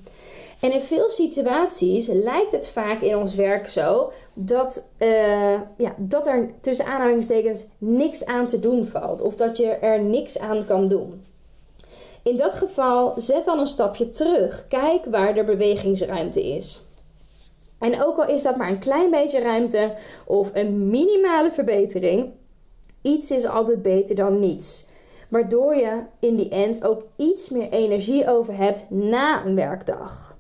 En 0.61 0.73
in 0.73 0.81
veel 0.81 1.09
situaties 1.09 2.07
lijkt 2.07 2.53
het 2.53 2.69
vaak 2.69 3.01
in 3.01 3.17
ons 3.17 3.35
werk 3.35 3.69
zo 3.69 4.13
dat, 4.35 4.89
uh, 4.99 5.61
ja, 5.77 5.95
dat 5.97 6.27
er 6.27 6.51
tussen 6.61 6.87
aanhalingstekens 6.87 7.67
niks 7.79 8.25
aan 8.25 8.47
te 8.47 8.61
doen 8.61 8.87
valt. 8.87 9.21
Of 9.21 9.37
dat 9.37 9.57
je 9.57 9.67
er 9.67 10.03
niks 10.03 10.39
aan 10.39 10.65
kan 10.65 10.89
doen. 10.89 11.25
In 12.23 12.37
dat 12.37 12.55
geval 12.55 13.13
zet 13.17 13.45
dan 13.45 13.59
een 13.59 13.67
stapje 13.67 14.09
terug. 14.09 14.67
Kijk 14.69 15.05
waar 15.05 15.37
er 15.37 15.45
bewegingsruimte 15.45 16.49
is. 16.49 16.86
En 17.79 18.03
ook 18.05 18.17
al 18.17 18.29
is 18.29 18.43
dat 18.43 18.57
maar 18.57 18.69
een 18.69 18.79
klein 18.79 19.11
beetje 19.11 19.41
ruimte 19.41 19.95
of 20.27 20.51
een 20.53 20.89
minimale 20.89 21.53
verbetering, 21.53 22.33
iets 23.03 23.31
is 23.31 23.47
altijd 23.47 23.83
beter 23.83 24.15
dan 24.15 24.39
niets. 24.39 24.87
Waardoor 25.29 25.75
je 25.75 26.03
in 26.21 26.37
die 26.37 26.49
end 26.49 26.85
ook 26.85 27.07
iets 27.17 27.49
meer 27.49 27.69
energie 27.71 28.29
over 28.29 28.57
hebt 28.57 28.91
na 28.91 29.45
een 29.45 29.55
werkdag. 29.55 30.37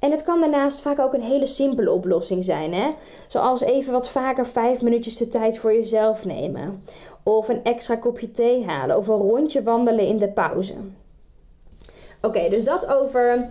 En 0.00 0.10
het 0.10 0.22
kan 0.22 0.40
daarnaast 0.40 0.80
vaak 0.80 0.98
ook 0.98 1.14
een 1.14 1.22
hele 1.22 1.46
simpele 1.46 1.92
oplossing 1.92 2.44
zijn. 2.44 2.74
Hè? 2.74 2.88
Zoals 3.28 3.60
even 3.60 3.92
wat 3.92 4.08
vaker 4.08 4.46
vijf 4.46 4.82
minuutjes 4.82 5.16
de 5.16 5.28
tijd 5.28 5.58
voor 5.58 5.74
jezelf 5.74 6.24
nemen. 6.24 6.84
Of 7.22 7.48
een 7.48 7.64
extra 7.64 7.96
kopje 7.96 8.32
thee 8.32 8.64
halen. 8.64 8.96
Of 8.96 9.08
een 9.08 9.16
rondje 9.16 9.62
wandelen 9.62 10.06
in 10.06 10.18
de 10.18 10.28
pauze. 10.28 10.74
Oké, 12.20 12.48
dus 12.48 12.64
dat 12.64 12.86
over 12.86 13.48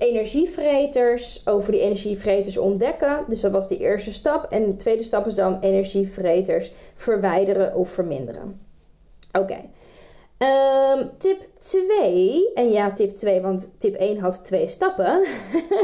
energievreters, 0.00 1.46
over 1.46 1.72
die 1.72 1.80
energievreters 1.80 2.58
ontdekken. 2.58 3.24
Dus 3.28 3.40
dat 3.40 3.52
was 3.52 3.68
de 3.68 3.76
eerste 3.76 4.12
stap. 4.12 4.44
En 4.52 4.66
de 4.66 4.76
tweede 4.76 5.02
stap 5.02 5.26
is 5.26 5.34
dan 5.34 5.60
energievreters 5.60 6.72
verwijderen 6.94 7.74
of 7.74 7.90
verminderen. 7.90 8.60
Oké. 9.38 9.58
Ehm, 10.38 11.06
tip 11.18 11.48
2, 11.58 12.52
en 12.54 12.70
ja, 12.70 12.92
tip 12.92 13.16
2, 13.16 13.40
want 13.40 13.74
tip 13.78 13.94
1 13.94 14.18
had 14.18 14.44
twee 14.44 14.68
stappen. 14.68 15.24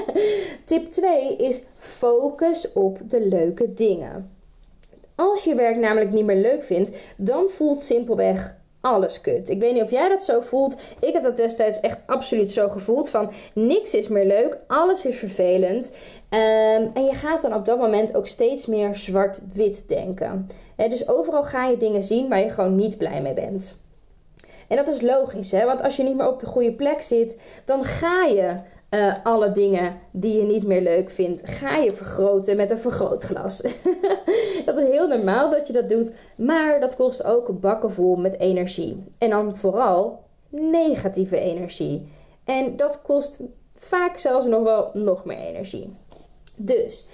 tip 0.67 0.93
2 0.93 1.37
is 1.37 1.65
focus 1.79 2.73
op 2.73 2.99
de 3.11 3.29
leuke 3.29 3.75
dingen. 3.75 4.31
Als 5.15 5.45
je 5.45 5.55
werk 5.55 5.77
namelijk 5.77 6.13
niet 6.13 6.25
meer 6.25 6.37
leuk 6.37 6.65
vindt, 6.65 6.91
dan 7.17 7.49
voelt 7.49 7.83
simpelweg 7.83 8.57
alles 8.87 9.21
kut. 9.21 9.51
Ik 9.51 9.61
weet 9.61 9.73
niet 9.73 9.83
of 9.83 9.91
jij 9.91 10.09
dat 10.09 10.25
zo 10.25 10.41
voelt. 10.41 10.77
Ik 11.01 11.13
heb 11.13 11.23
dat 11.23 11.37
destijds 11.37 11.81
echt 11.81 12.01
absoluut 12.07 12.53
zo 12.53 12.69
gevoeld. 12.69 13.11
Van 13.11 13.31
niks 13.55 13.95
is 13.95 14.09
meer 14.09 14.27
leuk, 14.27 14.59
alles 14.67 15.05
is 15.05 15.19
vervelend. 15.19 15.91
Um, 16.31 16.91
en 16.95 17.05
je 17.05 17.15
gaat 17.15 17.43
dan 17.43 17.55
op 17.55 17.65
dat 17.65 17.79
moment 17.79 18.17
ook 18.17 18.27
steeds 18.27 18.67
meer 18.67 18.97
zwart-wit 18.97 19.85
denken. 19.89 20.51
dus 20.77 21.09
overal 21.09 21.43
ga 21.43 21.67
je 21.67 21.77
dingen 21.77 22.03
zien 22.03 22.29
waar 22.29 22.41
je 22.41 22.51
gewoon 22.51 22.75
niet 22.75 22.99
blij 22.99 23.23
mee 23.23 23.35
bent. 23.35 23.85
En 24.69 24.77
dat 24.77 24.89
is 24.89 25.01
logisch, 25.01 25.51
hè? 25.51 25.65
want 25.65 25.83
als 25.83 25.97
je 25.97 26.03
niet 26.03 26.17
meer 26.17 26.29
op 26.29 26.41
de 26.41 26.47
goede 26.47 26.73
plek 26.73 27.03
zit, 27.03 27.41
dan 27.65 27.85
ga 27.85 28.25
je 28.25 28.57
uh, 28.91 29.15
alle 29.23 29.53
dingen 29.53 30.01
die 30.11 30.37
je 30.37 30.43
niet 30.43 30.67
meer 30.67 30.83
leuk 30.83 31.11
vindt, 31.11 31.43
ga 31.51 31.77
je 31.77 31.93
vergroten 31.93 32.57
met 32.57 32.71
een 32.71 32.79
vergrootglas. 32.79 33.63
dat 34.67 34.79
is 34.79 34.89
heel 34.89 35.07
normaal 35.07 35.51
dat 35.51 35.67
je 35.67 35.73
dat 35.73 35.89
doet, 35.89 36.13
maar 36.37 36.81
dat 36.81 36.97
kost 36.97 37.25
ook 37.25 37.61
bakken 37.61 37.93
vol 37.93 38.17
met 38.17 38.39
energie. 38.39 39.05
En 39.19 39.31
dan 39.31 39.57
vooral 39.57 40.25
negatieve 40.49 41.39
energie. 41.39 42.09
En 42.45 42.77
dat 42.77 43.03
kost 43.03 43.39
vaak 43.75 44.19
zelfs 44.19 44.47
nog 44.47 44.63
wel 44.63 44.91
nog 44.93 45.25
meer 45.25 45.39
energie. 45.39 45.97
Dus 46.57 47.07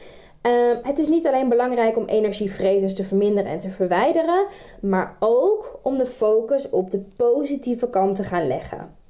uh, 0.43 0.77
het 0.83 0.99
is 0.99 1.09
niet 1.09 1.27
alleen 1.27 1.49
belangrijk 1.49 1.97
om 1.97 2.05
energievreters 2.05 2.95
te 2.95 3.05
verminderen 3.05 3.51
en 3.51 3.59
te 3.59 3.71
verwijderen, 3.71 4.47
maar 4.81 5.17
ook 5.19 5.79
om 5.83 5.99
de 5.99 6.07
focus 6.07 6.71
op 6.71 6.91
de 6.91 7.05
positieve 7.17 7.89
kant 7.89 8.17
te 8.17 8.25
gaan 8.25 8.47
leggen 8.47 9.01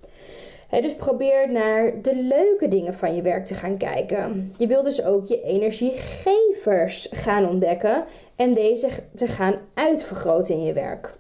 dus 0.81 0.95
probeer 0.95 1.53
naar 1.53 2.03
de 2.03 2.17
leuke 2.17 2.69
dingen 2.69 2.95
van 2.95 3.15
je 3.15 3.23
werk 3.23 3.47
te 3.47 3.55
gaan 3.55 3.77
kijken. 3.77 4.55
Je 4.59 4.67
wilt 4.67 4.85
dus 4.85 5.05
ook 5.05 5.27
je 5.27 5.43
energiegevers 5.43 7.09
gaan 7.11 7.49
ontdekken 7.49 8.05
en 8.37 8.55
deze 8.55 8.89
te 9.15 9.27
gaan 9.27 9.57
uitvergroten 9.75 10.55
in 10.55 10.63
je 10.63 10.73
werk. 10.73 11.15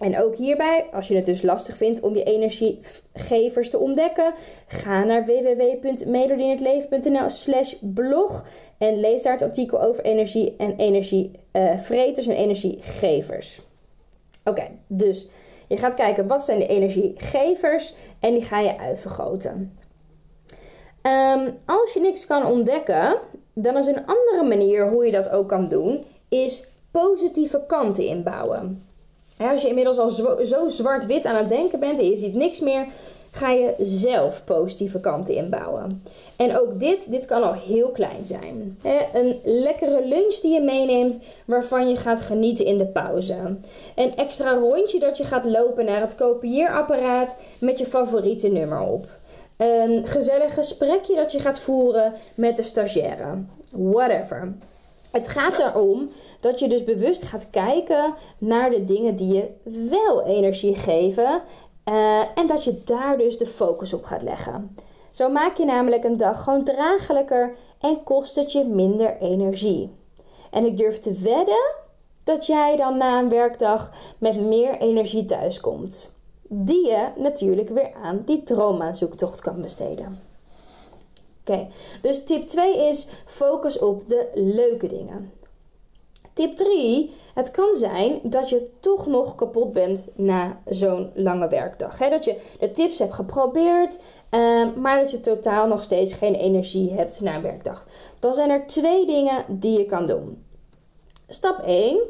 En 0.00 0.18
ook 0.18 0.36
hierbij, 0.36 0.86
als 0.92 1.08
je 1.08 1.14
het 1.14 1.26
dus 1.26 1.42
lastig 1.42 1.76
vindt 1.76 2.00
om 2.00 2.14
je 2.14 2.22
energiegevers 2.22 3.70
te 3.70 3.78
ontdekken, 3.78 4.34
ga 4.66 5.04
naar 5.04 5.24
www.melodienhetleven.nl 5.24 7.30
slash 7.30 7.74
blog 7.80 8.46
en 8.78 9.00
lees 9.00 9.22
daar 9.22 9.32
het 9.32 9.42
artikel 9.42 9.82
over 9.82 10.04
energie 10.04 10.54
en 10.58 10.76
energievreters 10.76 12.26
uh, 12.26 12.32
en 12.32 12.38
energiegevers. 12.42 13.60
Oké, 14.44 14.68
dus 14.86 15.28
je 15.68 15.76
gaat 15.76 15.94
kijken 15.94 16.26
wat 16.26 16.44
zijn 16.44 16.58
de 16.58 16.66
energiegevers 16.66 17.94
en 18.20 18.34
die 18.34 18.44
ga 18.44 18.60
je 18.60 18.78
uitvergroten. 18.78 19.78
Um, 21.02 21.58
als 21.66 21.92
je 21.92 22.00
niks 22.00 22.26
kan 22.26 22.46
ontdekken, 22.46 23.18
dan 23.54 23.76
is 23.76 23.86
een 23.86 24.06
andere 24.06 24.44
manier 24.48 24.88
hoe 24.88 25.04
je 25.04 25.12
dat 25.12 25.30
ook 25.30 25.48
kan 25.48 25.68
doen, 25.68 26.04
is 26.28 26.66
positieve 26.90 27.64
kanten 27.66 28.06
inbouwen. 28.06 28.82
als 29.38 29.62
je 29.62 29.68
inmiddels 29.68 29.98
al 29.98 30.10
zo 30.44 30.68
zwart-wit 30.68 31.24
aan 31.24 31.36
het 31.36 31.48
denken 31.48 31.80
bent 31.80 32.00
en 32.00 32.06
je 32.06 32.16
ziet 32.16 32.34
niks 32.34 32.60
meer, 32.60 32.86
ga 33.30 33.50
je 33.50 33.74
zelf 33.78 34.44
positieve 34.44 35.00
kanten 35.00 35.34
inbouwen. 35.34 36.02
En 36.38 36.58
ook 36.58 36.80
dit, 36.80 37.10
dit 37.10 37.24
kan 37.24 37.42
al 37.42 37.52
heel 37.52 37.90
klein 37.90 38.26
zijn. 38.26 38.78
een 39.12 39.40
lekkere 39.44 40.06
lunch 40.06 40.34
die 40.34 40.52
je 40.52 40.60
meeneemt 40.60 41.18
waarvan 41.44 41.88
je 41.88 41.96
gaat 41.96 42.20
genieten 42.20 42.64
in 42.64 42.78
de 42.78 42.86
pauze. 42.86 43.56
Een 43.94 44.16
extra 44.16 44.52
rondje 44.52 44.98
dat 44.98 45.16
je 45.16 45.24
gaat 45.24 45.44
lopen 45.44 45.84
naar 45.84 46.00
het 46.00 46.14
kopieerapparaat 46.14 47.40
met 47.60 47.78
je 47.78 47.86
favoriete 47.86 48.48
nummer 48.48 48.80
op. 48.80 49.06
Een 49.56 50.06
gezellig 50.06 50.54
gesprekje 50.54 51.16
dat 51.16 51.32
je 51.32 51.38
gaat 51.38 51.60
voeren 51.60 52.12
met 52.34 52.56
de 52.56 52.62
stagiaire. 52.62 53.44
Whatever. 53.72 54.54
Het 55.10 55.28
gaat 55.28 55.58
erom 55.58 56.08
dat 56.40 56.58
je 56.58 56.68
dus 56.68 56.84
bewust 56.84 57.22
gaat 57.22 57.50
kijken 57.50 58.14
naar 58.38 58.70
de 58.70 58.84
dingen 58.84 59.16
die 59.16 59.34
je 59.34 59.48
wel 59.90 60.26
energie 60.26 60.74
geven 60.74 61.42
uh, 61.88 62.20
en 62.34 62.46
dat 62.46 62.64
je 62.64 62.80
daar 62.84 63.18
dus 63.18 63.38
de 63.38 63.46
focus 63.46 63.92
op 63.92 64.04
gaat 64.04 64.22
leggen. 64.22 64.76
Zo 65.18 65.28
maak 65.28 65.56
je 65.56 65.64
namelijk 65.64 66.04
een 66.04 66.16
dag 66.16 66.42
gewoon 66.42 66.64
draaglijker 66.64 67.56
en 67.80 68.02
kost 68.02 68.34
het 68.34 68.52
je 68.52 68.64
minder 68.64 69.16
energie. 69.20 69.90
En 70.50 70.64
ik 70.64 70.76
durf 70.76 70.98
te 70.98 71.12
wedden 71.12 71.74
dat 72.24 72.46
jij 72.46 72.76
dan 72.76 72.96
na 72.96 73.18
een 73.18 73.28
werkdag 73.28 73.92
met 74.18 74.40
meer 74.40 74.78
energie 74.78 75.24
thuiskomt. 75.24 76.16
Die 76.42 76.86
je 76.86 77.08
natuurlijk 77.16 77.68
weer 77.68 77.94
aan 78.02 78.22
die 78.24 78.42
droommaanzoektocht 78.42 79.40
kan 79.40 79.60
besteden. 79.60 80.20
Oké, 81.40 81.66
dus 82.02 82.24
tip 82.24 82.48
2 82.48 82.88
is 82.88 83.08
focus 83.26 83.78
op 83.78 84.08
de 84.08 84.30
leuke 84.34 84.88
dingen. 84.88 85.32
Tip 86.38 86.56
3. 86.56 87.14
Het 87.34 87.50
kan 87.50 87.74
zijn 87.74 88.20
dat 88.22 88.48
je 88.48 88.70
toch 88.80 89.06
nog 89.06 89.34
kapot 89.34 89.72
bent 89.72 90.04
na 90.14 90.60
zo'n 90.66 91.10
lange 91.14 91.48
werkdag. 91.48 91.98
dat 91.98 92.24
je 92.24 92.40
de 92.60 92.72
tips 92.72 92.98
hebt 92.98 93.14
geprobeerd, 93.14 93.98
ehm, 94.30 94.80
maar 94.80 95.00
dat 95.00 95.10
je 95.10 95.20
totaal 95.20 95.66
nog 95.66 95.82
steeds 95.82 96.12
geen 96.12 96.34
energie 96.34 96.92
hebt 96.92 97.20
na 97.20 97.34
een 97.34 97.42
werkdag. 97.42 97.86
Dan 98.18 98.34
zijn 98.34 98.50
er 98.50 98.66
twee 98.66 99.06
dingen 99.06 99.44
die 99.48 99.78
je 99.78 99.84
kan 99.84 100.06
doen. 100.06 100.44
Stap 101.28 101.62
1. 101.66 102.00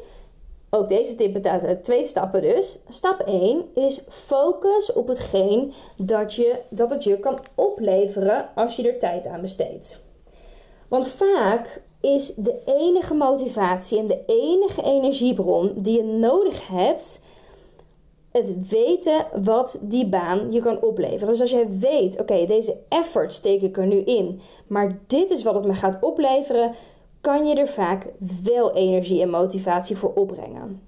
Ook 0.70 0.88
deze 0.88 1.14
tip 1.14 1.32
bestaat 1.32 1.64
uit 1.64 1.84
twee 1.84 2.06
stappen 2.06 2.42
dus. 2.42 2.78
Stap 2.88 3.20
1 3.26 3.64
is 3.74 4.00
focus 4.08 4.92
op 4.92 5.08
hetgeen 5.08 5.72
dat, 5.96 6.34
je, 6.34 6.60
dat 6.68 6.90
het 6.90 7.04
je 7.04 7.18
kan 7.18 7.38
opleveren 7.54 8.48
als 8.54 8.76
je 8.76 8.92
er 8.92 8.98
tijd 8.98 9.26
aan 9.26 9.40
besteedt. 9.40 10.06
Want 10.88 11.08
vaak 11.08 11.80
is 12.00 12.34
de 12.34 12.62
enige 12.66 13.14
motivatie 13.14 13.98
en 13.98 14.06
de 14.06 14.22
enige 14.26 14.82
energiebron 14.82 15.72
die 15.76 15.96
je 15.96 16.04
nodig 16.04 16.68
hebt 16.68 17.20
het 18.30 18.68
weten 18.68 19.26
wat 19.42 19.78
die 19.80 20.06
baan 20.06 20.52
je 20.52 20.60
kan 20.60 20.82
opleveren. 20.82 21.28
Dus 21.28 21.40
als 21.40 21.50
jij 21.50 21.68
weet, 21.70 22.20
oké, 22.20 22.46
deze 22.46 22.76
effort 22.88 23.32
steek 23.32 23.62
ik 23.62 23.76
er 23.76 23.86
nu 23.86 23.96
in, 23.96 24.40
maar 24.66 24.98
dit 25.06 25.30
is 25.30 25.42
wat 25.42 25.54
het 25.54 25.66
me 25.66 25.74
gaat 25.74 25.98
opleveren, 26.00 26.74
kan 27.20 27.46
je 27.46 27.54
er 27.54 27.68
vaak 27.68 28.06
wel 28.42 28.72
energie 28.72 29.22
en 29.22 29.30
motivatie 29.30 29.96
voor 29.96 30.12
opbrengen. 30.14 30.82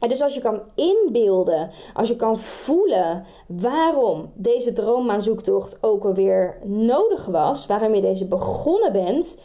En 0.00 0.08
dus 0.08 0.22
als 0.22 0.34
je 0.34 0.40
kan 0.40 0.60
inbeelden, 0.74 1.70
als 1.94 2.08
je 2.08 2.16
kan 2.16 2.38
voelen 2.38 3.24
waarom 3.46 4.30
deze 4.34 4.72
droommaanzoektocht 4.72 5.78
ook 5.80 6.04
alweer 6.04 6.58
nodig 6.64 7.26
was, 7.26 7.66
waarom 7.66 7.94
je 7.94 8.00
deze 8.00 8.26
begonnen 8.26 8.92
bent, 8.92 9.38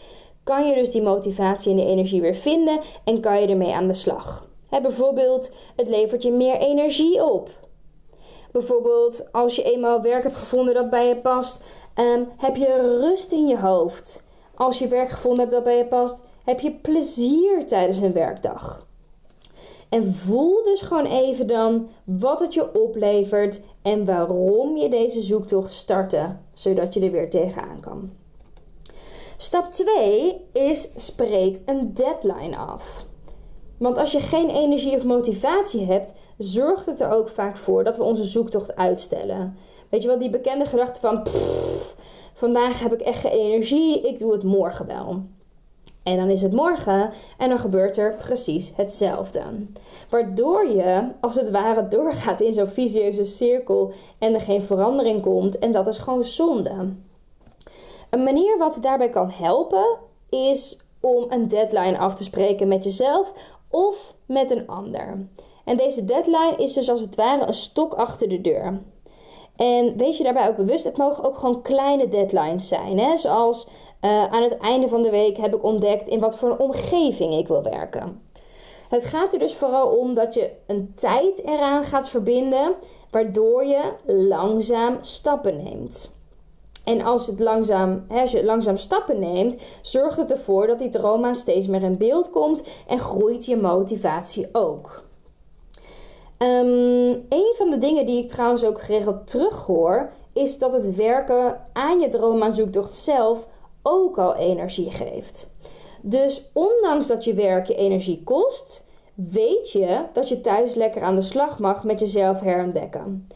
kan 0.47 0.67
je 0.67 0.75
dus 0.75 0.91
die 0.91 1.01
motivatie 1.01 1.71
en 1.71 1.77
de 1.77 1.85
energie 1.85 2.21
weer 2.21 2.35
vinden 2.35 2.79
en 3.03 3.19
kan 3.19 3.41
je 3.41 3.47
ermee 3.47 3.73
aan 3.73 3.87
de 3.87 3.93
slag. 3.93 4.47
bijvoorbeeld, 4.69 5.51
het 5.75 5.87
levert 5.87 6.23
je 6.23 6.31
meer 6.31 6.57
energie 6.57 7.23
op. 7.23 7.49
Bijvoorbeeld, 8.51 9.29
als 9.31 9.55
je 9.55 9.63
eenmaal 9.63 10.01
werk 10.01 10.23
hebt 10.23 10.35
gevonden 10.35 10.73
dat 10.73 10.89
bij 10.89 11.07
je 11.07 11.15
past, 11.15 11.63
um, 11.95 12.23
heb 12.37 12.55
je 12.55 12.99
rust 13.01 13.31
in 13.31 13.47
je 13.47 13.59
hoofd. 13.59 14.23
Als 14.55 14.79
je 14.79 14.87
werk 14.87 15.09
gevonden 15.09 15.39
hebt 15.39 15.51
dat 15.51 15.63
bij 15.63 15.77
je 15.77 15.85
past, 15.85 16.21
heb 16.43 16.59
je 16.59 16.71
plezier 16.71 17.67
tijdens 17.67 17.97
een 17.97 18.13
werkdag. 18.13 18.85
En 19.89 20.13
voel 20.13 20.63
dus 20.63 20.81
gewoon 20.81 21.05
even 21.05 21.47
dan 21.47 21.89
wat 22.03 22.39
het 22.39 22.53
je 22.53 22.81
oplevert 22.81 23.61
en 23.81 24.05
waarom 24.05 24.77
je 24.77 24.89
deze 24.89 25.21
zoektocht 25.21 25.71
startte, 25.71 26.35
zodat 26.53 26.93
je 26.93 26.99
er 26.99 27.11
weer 27.11 27.29
tegenaan 27.29 27.79
kan. 27.79 28.11
Stap 29.39 29.71
2 29.71 30.41
is 30.53 30.89
spreek 30.95 31.59
een 31.65 31.93
deadline 31.93 32.57
af. 32.57 33.05
Want 33.77 33.97
als 33.97 34.11
je 34.11 34.19
geen 34.19 34.49
energie 34.49 34.95
of 34.95 35.03
motivatie 35.03 35.85
hebt, 35.85 36.13
zorgt 36.37 36.85
het 36.85 36.99
er 37.01 37.09
ook 37.09 37.29
vaak 37.29 37.57
voor 37.57 37.83
dat 37.83 37.97
we 37.97 38.03
onze 38.03 38.23
zoektocht 38.23 38.75
uitstellen. 38.75 39.57
Weet 39.89 40.01
je 40.01 40.07
wel, 40.07 40.17
die 40.19 40.29
bekende 40.29 40.65
gedachte 40.65 41.01
van 41.01 41.27
vandaag 42.33 42.79
heb 42.79 42.93
ik 42.93 43.01
echt 43.01 43.19
geen 43.19 43.31
energie, 43.31 44.01
ik 44.01 44.19
doe 44.19 44.31
het 44.31 44.43
morgen 44.43 44.87
wel. 44.87 45.21
En 46.03 46.17
dan 46.17 46.29
is 46.29 46.41
het 46.41 46.51
morgen 46.51 47.11
en 47.37 47.49
dan 47.49 47.59
gebeurt 47.59 47.97
er 47.97 48.13
precies 48.13 48.71
hetzelfde. 48.75 49.41
Waardoor 50.09 50.67
je 50.67 51.07
als 51.21 51.35
het 51.35 51.49
ware 51.49 51.87
doorgaat 51.87 52.41
in 52.41 52.53
zo'n 52.53 52.67
visieuze 52.67 53.25
cirkel 53.25 53.91
en 54.19 54.33
er 54.33 54.41
geen 54.41 54.61
verandering 54.61 55.21
komt. 55.21 55.59
En 55.59 55.71
dat 55.71 55.87
is 55.87 55.97
gewoon 55.97 56.25
zonde. 56.25 56.95
Een 58.09 58.23
manier 58.23 58.57
wat 58.57 58.77
daarbij 58.81 59.09
kan 59.09 59.29
helpen 59.29 59.97
is 60.29 60.79
om 61.01 61.25
een 61.29 61.47
deadline 61.47 61.97
af 61.97 62.15
te 62.15 62.23
spreken 62.23 62.67
met 62.67 62.83
jezelf 62.83 63.33
of 63.69 64.13
met 64.25 64.51
een 64.51 64.67
ander. 64.67 65.27
En 65.65 65.77
deze 65.77 66.05
deadline 66.05 66.55
is 66.57 66.73
dus 66.73 66.89
als 66.89 67.01
het 67.01 67.15
ware 67.15 67.47
een 67.47 67.53
stok 67.53 67.93
achter 67.93 68.29
de 68.29 68.41
deur. 68.41 68.81
En 69.55 69.97
wees 69.97 70.17
je 70.17 70.23
daarbij 70.23 70.47
ook 70.47 70.55
bewust, 70.55 70.83
het 70.83 70.97
mogen 70.97 71.23
ook 71.23 71.37
gewoon 71.37 71.61
kleine 71.61 72.09
deadlines 72.09 72.67
zijn. 72.67 72.99
Hè? 72.99 73.17
Zoals 73.17 73.67
uh, 74.01 74.25
aan 74.25 74.43
het 74.43 74.57
einde 74.57 74.87
van 74.87 75.01
de 75.01 75.09
week 75.09 75.37
heb 75.37 75.55
ik 75.55 75.63
ontdekt 75.63 76.07
in 76.07 76.19
wat 76.19 76.37
voor 76.37 76.49
een 76.49 76.59
omgeving 76.59 77.33
ik 77.33 77.47
wil 77.47 77.63
werken. 77.63 78.21
Het 78.89 79.05
gaat 79.05 79.33
er 79.33 79.39
dus 79.39 79.55
vooral 79.55 79.87
om 79.87 80.13
dat 80.13 80.33
je 80.33 80.51
een 80.67 80.93
tijd 80.95 81.43
eraan 81.43 81.83
gaat 81.83 82.09
verbinden, 82.09 82.75
waardoor 83.11 83.65
je 83.65 83.91
langzaam 84.05 84.97
stappen 85.01 85.63
neemt. 85.63 86.16
En 86.87 87.01
als, 87.01 87.27
het 87.27 87.39
langzaam, 87.39 88.05
hè, 88.07 88.21
als 88.21 88.31
je 88.31 88.45
langzaam 88.45 88.77
stappen 88.77 89.19
neemt, 89.19 89.61
zorgt 89.81 90.17
het 90.17 90.31
ervoor 90.31 90.67
dat 90.67 90.79
die 90.79 90.89
droom 90.89 91.33
steeds 91.33 91.67
meer 91.67 91.83
in 91.83 91.97
beeld 91.97 92.29
komt 92.29 92.63
en 92.87 92.99
groeit 92.99 93.45
je 93.45 93.57
motivatie 93.57 94.49
ook. 94.51 95.03
Um, 96.37 97.25
een 97.29 97.53
van 97.55 97.69
de 97.69 97.77
dingen 97.77 98.05
die 98.05 98.23
ik 98.23 98.29
trouwens 98.29 98.63
ook 98.63 98.81
geregeld 98.81 99.27
terughoor, 99.27 100.11
is 100.33 100.57
dat 100.57 100.73
het 100.73 100.95
werken 100.95 101.61
aan 101.73 101.99
je 101.99 102.09
droomaanzoektocht 102.09 102.95
zelf 102.95 103.45
ook 103.81 104.17
al 104.17 104.35
energie 104.35 104.91
geeft. 104.91 105.51
Dus 106.01 106.49
ondanks 106.53 107.07
dat 107.07 107.23
je 107.23 107.33
werk 107.33 107.67
je 107.67 107.75
energie 107.75 108.23
kost, 108.23 108.87
weet 109.13 109.71
je 109.71 109.99
dat 110.13 110.29
je 110.29 110.41
thuis 110.41 110.73
lekker 110.73 111.01
aan 111.01 111.15
de 111.15 111.21
slag 111.21 111.59
mag 111.59 111.83
met 111.83 111.99
jezelf 111.99 112.39
herontdekken. 112.39 113.27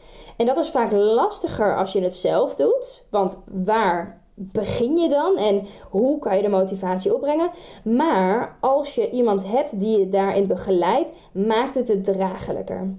En 0.42 0.48
dat 0.48 0.56
is 0.56 0.70
vaak 0.70 0.92
lastiger 0.92 1.76
als 1.76 1.92
je 1.92 2.02
het 2.02 2.14
zelf 2.14 2.54
doet, 2.54 3.06
want 3.10 3.38
waar 3.64 4.22
begin 4.34 4.96
je 4.96 5.08
dan 5.08 5.36
en 5.36 5.66
hoe 5.90 6.18
kan 6.18 6.36
je 6.36 6.42
de 6.42 6.48
motivatie 6.48 7.14
opbrengen? 7.14 7.50
Maar 7.84 8.56
als 8.60 8.94
je 8.94 9.10
iemand 9.10 9.46
hebt 9.46 9.80
die 9.80 9.98
je 9.98 10.08
daarin 10.08 10.46
begeleidt, 10.46 11.12
maakt 11.32 11.74
het 11.74 11.88
het 11.88 12.04
draaglijker. 12.04 12.94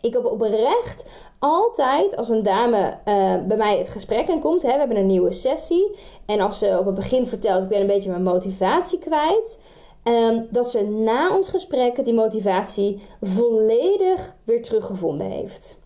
Ik 0.00 0.12
heb 0.12 0.24
oprecht 0.24 1.06
altijd 1.38 2.16
als 2.16 2.28
een 2.28 2.42
dame 2.42 2.98
uh, 3.04 3.46
bij 3.46 3.56
mij 3.56 3.78
het 3.78 3.88
gesprek 3.88 4.28
in 4.28 4.40
komt, 4.40 4.62
hè, 4.62 4.72
we 4.72 4.78
hebben 4.78 4.96
een 4.96 5.06
nieuwe 5.06 5.32
sessie. 5.32 5.96
En 6.26 6.40
als 6.40 6.58
ze 6.58 6.76
op 6.78 6.86
het 6.86 6.94
begin 6.94 7.26
vertelt, 7.26 7.64
ik 7.64 7.70
ben 7.70 7.80
een 7.80 7.86
beetje 7.86 8.10
mijn 8.10 8.22
motivatie 8.22 8.98
kwijt. 8.98 9.62
Um, 10.04 10.46
dat 10.50 10.70
ze 10.70 10.88
na 10.88 11.36
ons 11.36 11.48
gesprek 11.48 12.04
die 12.04 12.14
motivatie 12.14 13.02
volledig 13.20 14.34
weer 14.44 14.62
teruggevonden 14.62 15.26
heeft. 15.26 15.80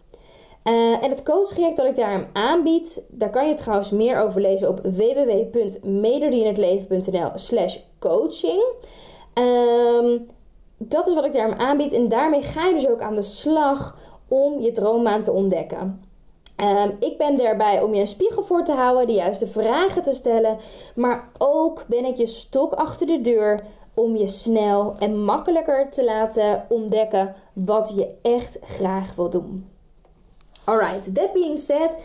Uh, 0.66 1.02
en 1.02 1.10
het 1.10 1.22
coachtraject 1.22 1.76
dat 1.76 1.86
ik 1.86 1.96
daar 1.96 2.28
aanbied, 2.32 3.04
daar 3.08 3.30
kan 3.30 3.48
je 3.48 3.54
trouwens 3.54 3.90
meer 3.90 4.20
over 4.20 4.40
lezen 4.40 4.68
op 4.68 4.80
www.mederdieninhetleven.nl 4.82 7.30
slash 7.34 7.78
coaching. 7.98 8.64
Um, 9.34 10.26
dat 10.78 11.06
is 11.06 11.14
wat 11.14 11.24
ik 11.24 11.32
daar 11.32 11.56
aanbied 11.56 11.92
en 11.92 12.08
daarmee 12.08 12.42
ga 12.42 12.66
je 12.66 12.74
dus 12.74 12.88
ook 12.88 13.00
aan 13.00 13.14
de 13.14 13.22
slag 13.22 13.98
om 14.28 14.60
je 14.60 14.72
droombaan 14.72 15.22
te 15.22 15.32
ontdekken. 15.32 16.04
Um, 16.60 16.96
ik 17.00 17.18
ben 17.18 17.36
daarbij 17.36 17.82
om 17.82 17.94
je 17.94 18.00
een 18.00 18.06
spiegel 18.06 18.44
voor 18.44 18.64
te 18.64 18.72
houden, 18.72 19.06
de 19.06 19.12
juiste 19.12 19.46
vragen 19.46 20.02
te 20.02 20.12
stellen. 20.12 20.58
Maar 20.94 21.28
ook 21.38 21.84
ben 21.86 22.04
ik 22.04 22.16
je 22.16 22.26
stok 22.26 22.72
achter 22.72 23.06
de 23.06 23.22
deur 23.22 23.60
om 23.94 24.16
je 24.16 24.26
snel 24.26 24.94
en 24.98 25.24
makkelijker 25.24 25.90
te 25.90 26.04
laten 26.04 26.66
ontdekken 26.68 27.34
wat 27.52 27.92
je 27.96 28.08
echt 28.22 28.58
graag 28.62 29.14
wil 29.14 29.30
doen. 29.30 29.75
Alright, 30.66 31.14
that 31.14 31.32
being 31.32 31.58
said, 31.58 31.96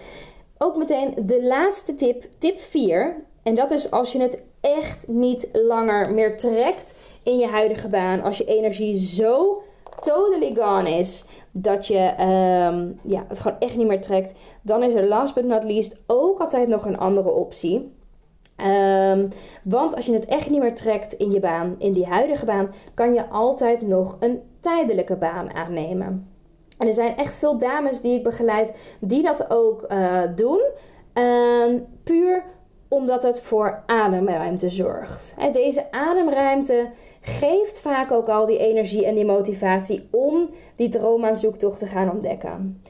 ook 0.57 0.75
meteen 0.75 1.13
de 1.25 1.43
laatste 1.43 1.95
tip, 1.95 2.25
tip 2.37 2.59
4. 2.59 3.23
En 3.43 3.55
dat 3.55 3.71
is 3.71 3.91
als 3.91 4.11
je 4.11 4.21
het 4.21 4.41
echt 4.59 5.07
niet 5.07 5.49
langer 5.53 6.13
meer 6.13 6.37
trekt 6.37 6.95
in 7.23 7.37
je 7.37 7.47
huidige 7.47 7.89
baan. 7.89 8.21
Als 8.21 8.37
je 8.37 8.45
energie 8.45 8.95
zo 8.95 9.61
totally 10.01 10.55
gone 10.55 10.89
is 10.89 11.25
dat 11.51 11.87
je 11.87 12.13
um, 12.19 12.99
ja, 13.03 13.25
het 13.27 13.39
gewoon 13.39 13.59
echt 13.59 13.77
niet 13.77 13.87
meer 13.87 14.01
trekt, 14.01 14.33
dan 14.61 14.83
is 14.83 14.93
er 14.93 15.07
last 15.07 15.33
but 15.33 15.45
not 15.45 15.63
least 15.63 15.97
ook 16.07 16.39
altijd 16.39 16.67
nog 16.67 16.85
een 16.85 16.97
andere 16.97 17.29
optie. 17.29 17.93
Um, 18.65 19.29
want 19.63 19.95
als 19.95 20.05
je 20.05 20.13
het 20.13 20.25
echt 20.25 20.49
niet 20.49 20.61
meer 20.61 20.75
trekt 20.75 21.13
in 21.13 21.31
je 21.31 21.39
baan, 21.39 21.75
in 21.77 21.93
die 21.93 22.05
huidige 22.05 22.45
baan, 22.45 22.73
kan 22.93 23.13
je 23.13 23.29
altijd 23.29 23.81
nog 23.81 24.17
een 24.19 24.41
tijdelijke 24.59 25.15
baan 25.15 25.53
aannemen. 25.53 26.30
En 26.81 26.87
er 26.87 26.93
zijn 26.93 27.17
echt 27.17 27.35
veel 27.35 27.57
dames 27.57 28.01
die 28.01 28.17
ik 28.17 28.23
begeleid 28.23 28.95
die 28.99 29.21
dat 29.21 29.49
ook 29.49 29.85
uh, 29.89 30.21
doen. 30.35 30.61
Uh, 31.13 31.75
puur 32.03 32.43
omdat 32.87 33.23
het 33.23 33.41
voor 33.41 33.83
ademruimte 33.85 34.69
zorgt. 34.69 35.35
Deze 35.53 35.91
ademruimte 35.91 36.89
geeft 37.21 37.79
vaak 37.79 38.11
ook 38.11 38.29
al 38.29 38.45
die 38.45 38.57
energie 38.57 39.05
en 39.05 39.15
die 39.15 39.25
motivatie 39.25 40.07
om 40.11 40.49
die 40.75 40.89
droomaanzoektocht 40.89 41.79
te 41.79 41.85
gaan 41.85 42.11
ontdekken. 42.11 42.81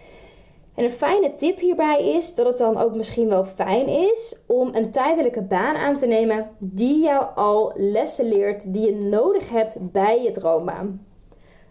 En 0.75 0.83
een 0.83 0.91
fijne 0.91 1.33
tip 1.33 1.59
hierbij 1.59 2.15
is 2.15 2.35
dat 2.35 2.45
het 2.45 2.57
dan 2.57 2.77
ook 2.77 2.95
misschien 2.95 3.27
wel 3.27 3.45
fijn 3.45 3.87
is 3.87 4.41
om 4.47 4.75
een 4.75 4.91
tijdelijke 4.91 5.41
baan 5.41 5.75
aan 5.75 5.97
te 5.97 6.07
nemen 6.07 6.49
die 6.59 7.03
jou 7.03 7.25
al 7.35 7.73
lessen 7.75 8.25
leert 8.25 8.73
die 8.73 8.85
je 8.85 8.95
nodig 8.95 9.49
hebt 9.49 9.91
bij 9.91 10.23
je 10.23 10.31
droombaan. 10.31 11.05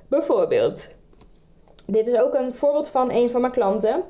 Bijvoorbeeld, 0.09 0.89
dit 1.91 2.07
is 2.07 2.21
ook 2.21 2.35
een 2.35 2.55
voorbeeld 2.55 2.89
van 2.89 3.11
een 3.11 3.31
van 3.31 3.41
mijn 3.41 3.53
klanten. 3.53 4.03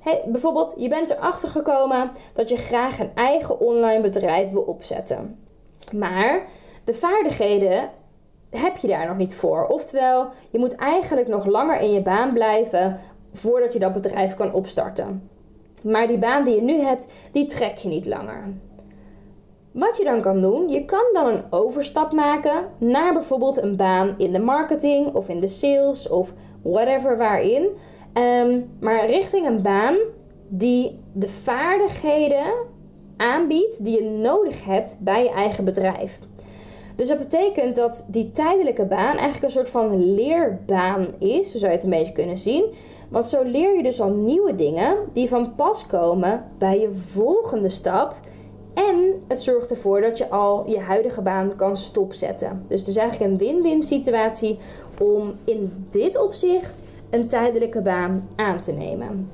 Hey, 0.00 0.22
bijvoorbeeld, 0.26 0.74
je 0.76 0.88
bent 0.88 1.10
erachter 1.10 1.48
gekomen 1.48 2.10
dat 2.34 2.48
je 2.48 2.56
graag 2.56 2.98
een 2.98 3.10
eigen 3.14 3.60
online 3.60 4.00
bedrijf 4.00 4.50
wil 4.50 4.62
opzetten. 4.62 5.38
Maar 5.92 6.42
de 6.84 6.94
vaardigheden 6.94 7.90
heb 8.50 8.76
je 8.76 8.88
daar 8.88 9.06
nog 9.06 9.16
niet 9.16 9.34
voor. 9.34 9.66
Oftewel, 9.66 10.28
je 10.50 10.58
moet 10.58 10.74
eigenlijk 10.74 11.28
nog 11.28 11.46
langer 11.46 11.80
in 11.80 11.92
je 11.92 12.02
baan 12.02 12.32
blijven 12.32 13.00
voordat 13.32 13.72
je 13.72 13.78
dat 13.78 13.92
bedrijf 13.92 14.34
kan 14.34 14.52
opstarten. 14.52 15.30
Maar 15.82 16.06
die 16.06 16.18
baan 16.18 16.44
die 16.44 16.54
je 16.54 16.62
nu 16.62 16.80
hebt, 16.80 17.06
die 17.32 17.46
trek 17.46 17.76
je 17.76 17.88
niet 17.88 18.06
langer. 18.06 18.42
Wat 19.76 19.96
je 19.96 20.04
dan 20.04 20.20
kan 20.20 20.40
doen, 20.40 20.68
je 20.68 20.84
kan 20.84 21.04
dan 21.12 21.26
een 21.26 21.42
overstap 21.50 22.12
maken 22.12 22.64
naar 22.78 23.12
bijvoorbeeld 23.12 23.62
een 23.62 23.76
baan 23.76 24.14
in 24.18 24.32
de 24.32 24.38
marketing 24.38 25.14
of 25.14 25.28
in 25.28 25.40
de 25.40 25.48
sales 25.48 26.08
of 26.08 26.32
whatever 26.62 27.16
waarin. 27.16 27.68
Um, 28.14 28.70
maar 28.80 29.06
richting 29.06 29.46
een 29.46 29.62
baan 29.62 29.96
die 30.48 30.98
de 31.12 31.28
vaardigheden 31.28 32.52
aanbiedt 33.16 33.84
die 33.84 34.02
je 34.02 34.10
nodig 34.10 34.64
hebt 34.64 34.96
bij 35.00 35.22
je 35.22 35.30
eigen 35.30 35.64
bedrijf. 35.64 36.18
Dus 36.96 37.08
dat 37.08 37.18
betekent 37.18 37.74
dat 37.74 38.06
die 38.08 38.32
tijdelijke 38.32 38.84
baan 38.84 39.16
eigenlijk 39.16 39.42
een 39.42 39.50
soort 39.50 39.70
van 39.70 40.14
leerbaan 40.14 41.06
is, 41.18 41.50
zo 41.50 41.58
zou 41.58 41.70
je 41.70 41.76
het 41.76 41.84
een 41.84 41.90
beetje 41.90 42.12
kunnen 42.12 42.38
zien. 42.38 42.64
Want 43.08 43.24
zo 43.24 43.42
leer 43.42 43.76
je 43.76 43.82
dus 43.82 44.00
al 44.00 44.10
nieuwe 44.10 44.54
dingen 44.54 44.96
die 45.12 45.28
van 45.28 45.54
pas 45.54 45.86
komen 45.86 46.44
bij 46.58 46.80
je 46.80 46.90
volgende 47.12 47.68
stap. 47.68 48.14
En 48.76 49.22
het 49.26 49.42
zorgt 49.42 49.70
ervoor 49.70 50.00
dat 50.00 50.18
je 50.18 50.30
al 50.30 50.68
je 50.68 50.78
huidige 50.78 51.22
baan 51.22 51.56
kan 51.56 51.76
stopzetten. 51.76 52.64
Dus 52.68 52.80
het 52.80 52.88
is 52.88 52.96
eigenlijk 52.96 53.30
een 53.30 53.38
win-win 53.38 53.82
situatie 53.82 54.58
om 55.00 55.34
in 55.44 55.86
dit 55.90 56.18
opzicht 56.18 56.82
een 57.10 57.28
tijdelijke 57.28 57.82
baan 57.82 58.28
aan 58.36 58.60
te 58.60 58.72
nemen. 58.72 59.30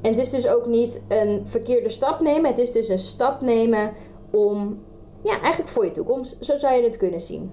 En 0.00 0.10
het 0.10 0.18
is 0.18 0.30
dus 0.30 0.48
ook 0.48 0.66
niet 0.66 1.04
een 1.08 1.42
verkeerde 1.46 1.88
stap 1.88 2.20
nemen. 2.20 2.50
Het 2.50 2.58
is 2.58 2.72
dus 2.72 2.88
een 2.88 2.98
stap 2.98 3.40
nemen 3.40 3.92
om, 4.30 4.78
ja, 5.22 5.40
eigenlijk 5.40 5.72
voor 5.72 5.84
je 5.84 5.92
toekomst. 5.92 6.36
Zo 6.40 6.56
zou 6.56 6.74
je 6.74 6.82
het 6.82 6.96
kunnen 6.96 7.20
zien. 7.20 7.52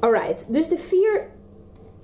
Alright, 0.00 0.52
dus 0.52 0.68
de 0.68 0.78
vier 0.78 1.28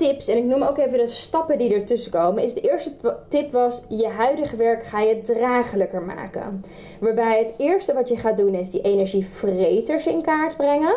tips, 0.03 0.29
en 0.29 0.37
ik 0.37 0.45
noem 0.45 0.63
ook 0.63 0.79
even 0.79 0.99
de 0.99 1.07
stappen 1.07 1.59
die 1.59 1.75
ertussen 1.75 2.11
komen, 2.11 2.43
is 2.43 2.55
de 2.55 2.61
eerste 2.61 2.93
tip 3.29 3.53
was 3.53 3.83
je 3.89 4.09
huidige 4.09 4.57
werk 4.57 4.85
ga 4.85 5.01
je 5.01 5.21
draaglijker 5.21 6.03
maken. 6.03 6.65
Waarbij 7.01 7.39
het 7.39 7.55
eerste 7.59 7.95
wat 7.95 8.09
je 8.09 8.17
gaat 8.17 8.37
doen 8.37 8.55
is 8.55 8.71
die 8.71 8.81
energievreters 8.81 10.07
in 10.07 10.23
kaart 10.23 10.57
brengen. 10.57 10.95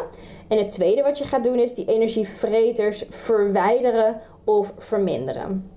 En 0.47 0.57
het 0.57 0.69
tweede 0.69 1.01
wat 1.01 1.17
je 1.17 1.23
gaat 1.23 1.43
doen 1.43 1.59
is 1.59 1.73
die 1.73 1.85
energievreters 1.85 3.05
verwijderen 3.09 4.21
of 4.43 4.73
verminderen. 4.77 5.71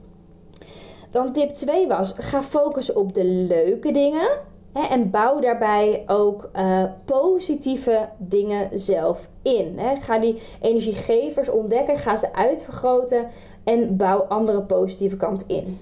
Dan 1.11 1.33
tip 1.33 1.55
2 1.55 1.87
was: 1.87 2.15
ga 2.19 2.43
focussen 2.43 2.97
op 2.97 3.15
de 3.15 3.25
leuke 3.25 3.93
dingen. 3.93 4.29
En 4.73 5.11
bouw 5.11 5.41
daarbij 5.41 6.05
ook 6.07 6.51
uh, 6.57 6.85
positieve 7.05 8.09
dingen 8.17 8.81
zelf 8.81 9.29
in. 9.43 9.79
Ga 10.01 10.19
die 10.19 10.43
energiegevers 10.61 11.49
ontdekken, 11.49 11.97
ga 11.97 12.17
ze 12.17 12.35
uitvergroten 12.35 13.27
en 13.65 13.97
bouw 13.97 14.19
andere 14.19 14.63
positieve 14.63 15.17
kant 15.17 15.45
in. 15.47 15.79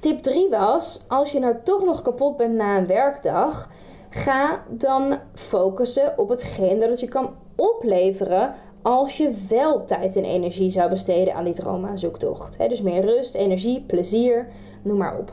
Tip 0.00 0.22
3 0.22 0.48
was: 0.48 1.04
als 1.08 1.32
je 1.32 1.38
nou 1.38 1.54
toch 1.64 1.84
nog 1.84 2.02
kapot 2.02 2.36
bent 2.36 2.54
na 2.54 2.78
een 2.78 2.86
werkdag, 2.86 3.70
ga 4.10 4.62
dan 4.68 5.18
focussen 5.34 6.18
op 6.18 6.28
hetgeen 6.28 6.80
dat 6.80 7.00
je 7.00 7.08
kan 7.08 7.30
opleveren 7.56 8.54
als 8.82 9.16
je 9.16 9.30
wel 9.48 9.84
tijd 9.84 10.16
en 10.16 10.24
energie 10.24 10.70
zou 10.70 10.90
besteden 10.90 11.34
aan 11.34 11.44
die 11.44 11.54
droomaanzoektocht. 11.54 12.58
He, 12.58 12.68
dus 12.68 12.82
meer 12.82 13.00
rust, 13.00 13.34
energie, 13.34 13.80
plezier, 13.80 14.48
noem 14.82 14.96
maar 14.96 15.18
op. 15.18 15.32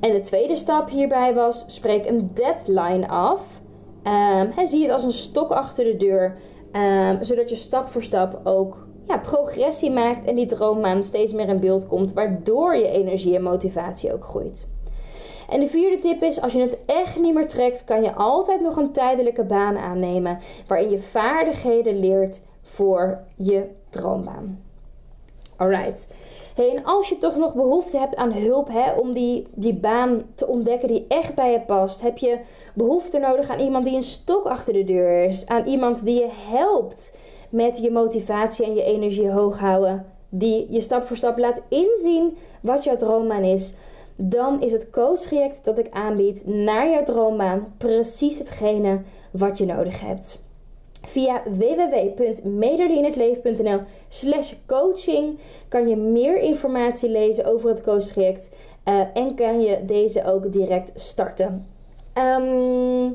En 0.00 0.12
de 0.12 0.20
tweede 0.20 0.56
stap 0.56 0.88
hierbij 0.88 1.34
was: 1.34 1.64
spreek 1.66 2.06
een 2.06 2.30
deadline 2.34 3.08
af. 3.08 3.40
Um, 4.04 4.66
zie 4.66 4.82
het 4.82 4.92
als 4.92 5.04
een 5.04 5.12
stok 5.12 5.50
achter 5.50 5.84
de 5.84 5.96
deur, 5.96 6.36
um, 6.72 7.22
zodat 7.22 7.48
je 7.48 7.56
stap 7.56 7.88
voor 7.88 8.02
stap 8.02 8.40
ook 8.44 8.86
ja, 9.06 9.18
progressie 9.18 9.90
maakt 9.90 10.24
en 10.24 10.34
die 10.34 10.46
droommaan 10.46 11.02
steeds 11.02 11.32
meer 11.32 11.48
in 11.48 11.60
beeld 11.60 11.86
komt, 11.86 12.12
waardoor 12.12 12.76
je 12.76 12.88
energie 12.88 13.34
en 13.34 13.42
motivatie 13.42 14.12
ook 14.12 14.24
groeit. 14.24 14.66
En 15.48 15.60
de 15.60 15.66
vierde 15.66 16.02
tip 16.02 16.22
is: 16.22 16.40
als 16.40 16.52
je 16.52 16.60
het 16.60 16.84
echt 16.86 17.20
niet 17.20 17.34
meer 17.34 17.48
trekt, 17.48 17.84
kan 17.84 18.02
je 18.02 18.14
altijd 18.14 18.60
nog 18.60 18.76
een 18.76 18.92
tijdelijke 18.92 19.44
baan 19.44 19.78
aannemen 19.78 20.38
waarin 20.66 20.90
je 20.90 20.98
vaardigheden 20.98 21.98
leert 21.98 22.40
voor 22.62 23.18
je 23.36 23.64
droombaan. 23.90 24.62
Alright. 25.56 26.14
En 26.58 26.84
als 26.84 27.08
je 27.08 27.18
toch 27.18 27.36
nog 27.36 27.54
behoefte 27.54 27.98
hebt 27.98 28.16
aan 28.16 28.32
hulp 28.32 28.68
hè, 28.68 28.92
om 28.92 29.12
die, 29.12 29.46
die 29.54 29.74
baan 29.74 30.22
te 30.34 30.46
ontdekken 30.46 30.88
die 30.88 31.04
echt 31.08 31.34
bij 31.34 31.52
je 31.52 31.60
past, 31.60 32.00
heb 32.00 32.18
je 32.18 32.40
behoefte 32.74 33.18
nodig 33.18 33.50
aan 33.50 33.60
iemand 33.60 33.84
die 33.84 33.96
een 33.96 34.02
stok 34.02 34.44
achter 34.44 34.72
de 34.72 34.84
deur 34.84 35.24
is, 35.24 35.46
aan 35.46 35.66
iemand 35.66 36.04
die 36.04 36.20
je 36.20 36.28
helpt 36.50 37.18
met 37.50 37.78
je 37.78 37.90
motivatie 37.90 38.64
en 38.64 38.74
je 38.74 38.82
energie 38.82 39.30
hoog 39.30 39.58
houden, 39.58 40.06
die 40.28 40.72
je 40.72 40.80
stap 40.80 41.06
voor 41.06 41.16
stap 41.16 41.38
laat 41.38 41.60
inzien 41.68 42.36
wat 42.60 42.84
jouw 42.84 42.96
droombaan 42.96 43.42
is, 43.44 43.74
dan 44.16 44.62
is 44.62 44.72
het 44.72 44.90
coachtraject 44.90 45.64
dat 45.64 45.78
ik 45.78 45.90
aanbied 45.90 46.46
naar 46.46 46.90
jouw 46.90 47.02
droombaan 47.02 47.74
precies 47.76 48.38
hetgene 48.38 49.00
wat 49.30 49.58
je 49.58 49.66
nodig 49.66 50.00
hebt. 50.00 50.46
Via 51.02 51.42
www.melodieinhetleven.nl 51.44 53.80
slash 54.08 54.52
coaching 54.66 55.38
kan 55.68 55.88
je 55.88 55.96
meer 55.96 56.38
informatie 56.38 57.10
lezen 57.10 57.44
over 57.44 57.68
het 57.68 57.82
coachtraject 57.82 58.50
uh, 58.84 59.00
en 59.14 59.34
kan 59.34 59.60
je 59.60 59.84
deze 59.84 60.24
ook 60.24 60.52
direct 60.52 61.00
starten. 61.00 61.66
Um, 62.14 63.14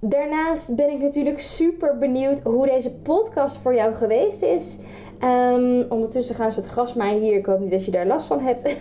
daarnaast 0.00 0.76
ben 0.76 0.90
ik 0.90 0.98
natuurlijk 0.98 1.40
super 1.40 1.98
benieuwd 1.98 2.40
hoe 2.40 2.66
deze 2.66 2.94
podcast 2.94 3.56
voor 3.56 3.74
jou 3.74 3.94
geweest 3.94 4.42
is. 4.42 4.78
Um, 5.22 5.86
ondertussen 5.88 6.34
gaan 6.34 6.52
ze 6.52 6.60
het 6.60 6.68
gras 6.68 6.94
maaien 6.94 7.22
hier. 7.22 7.36
Ik 7.36 7.46
hoop 7.46 7.58
niet 7.58 7.70
dat 7.70 7.84
je 7.84 7.90
daar 7.90 8.06
last 8.06 8.26
van 8.26 8.40
hebt. 8.40 8.76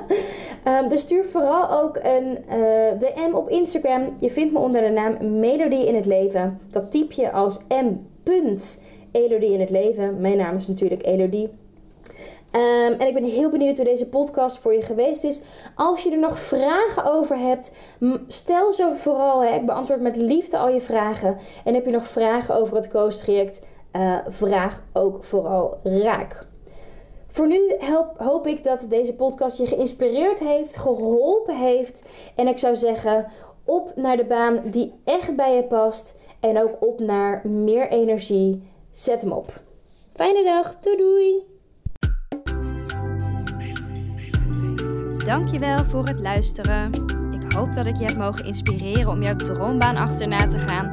dus 0.90 1.00
stuur 1.00 1.24
vooral 1.24 1.70
ook 1.70 1.96
een 1.96 2.38
uh, 2.50 2.90
eh, 2.90 3.00
DM 3.00 3.34
op 3.34 3.48
Instagram. 3.48 4.16
Je 4.20 4.30
vindt 4.30 4.52
me 4.52 4.58
onder 4.58 4.80
de 4.80 4.90
naam 4.90 5.38
Melodie 5.38 5.86
in 5.86 5.94
het 5.94 6.06
Leven. 6.06 6.60
Dat 6.70 6.90
typ 6.90 7.12
je 7.12 7.32
als 7.32 7.60
m. 7.68 7.96
Elodie 9.12 9.52
in 9.52 9.60
het 9.60 9.70
leven. 9.70 10.20
Mijn 10.20 10.36
naam 10.36 10.56
is 10.56 10.66
natuurlijk 10.66 11.06
Elodie. 11.06 11.50
Um, 12.52 12.92
en 12.92 13.06
ik 13.06 13.14
ben 13.14 13.24
heel 13.24 13.50
benieuwd 13.50 13.76
hoe 13.76 13.84
deze 13.84 14.08
podcast 14.08 14.58
voor 14.58 14.74
je 14.74 14.82
geweest 14.82 15.24
is. 15.24 15.42
Als 15.74 16.02
je 16.02 16.10
er 16.10 16.18
nog 16.18 16.38
vragen 16.38 17.04
over 17.04 17.38
hebt, 17.38 17.72
stel 18.26 18.72
ze 18.72 18.92
vooral. 18.96 19.44
Hè. 19.44 19.54
Ik 19.54 19.66
beantwoord 19.66 20.00
met 20.00 20.16
liefde 20.16 20.58
al 20.58 20.68
je 20.68 20.80
vragen. 20.80 21.38
En 21.64 21.74
heb 21.74 21.84
je 21.84 21.90
nog 21.90 22.06
vragen 22.06 22.54
over 22.54 22.76
het 22.76 22.88
coach 22.88 23.14
traject? 23.14 23.60
Uh, 23.96 24.18
vraag 24.28 24.82
ook 24.92 25.24
vooral 25.24 25.78
raak. 25.82 26.46
Voor 27.28 27.46
nu 27.46 27.76
hoop 28.16 28.46
ik 28.46 28.64
dat 28.64 28.86
deze 28.88 29.14
podcast 29.14 29.56
je 29.56 29.66
geïnspireerd 29.66 30.38
heeft, 30.38 30.76
geholpen 30.76 31.56
heeft. 31.56 32.04
En 32.34 32.48
ik 32.48 32.58
zou 32.58 32.76
zeggen, 32.76 33.26
op 33.64 33.92
naar 33.96 34.16
de 34.16 34.24
baan 34.24 34.60
die 34.64 34.92
echt 35.04 35.36
bij 35.36 35.54
je 35.54 35.64
past. 35.64 36.14
En 36.40 36.62
ook 36.62 36.76
op 36.80 37.00
naar 37.00 37.48
meer 37.48 37.88
energie. 37.88 38.62
Zet 38.90 39.20
hem 39.20 39.32
op. 39.32 39.60
Fijne 40.14 40.44
dag. 40.44 40.80
Doei 40.80 40.96
doei. 40.96 41.42
Dankjewel 45.26 45.78
voor 45.78 46.04
het 46.04 46.20
luisteren. 46.20 46.90
Ik 47.32 47.52
hoop 47.52 47.72
dat 47.72 47.86
ik 47.86 47.96
je 47.96 48.04
heb 48.04 48.16
mogen 48.16 48.46
inspireren 48.46 49.08
om 49.08 49.22
jouw 49.22 49.36
droombaan 49.36 49.96
achterna 49.96 50.46
te 50.46 50.58
gaan, 50.58 50.92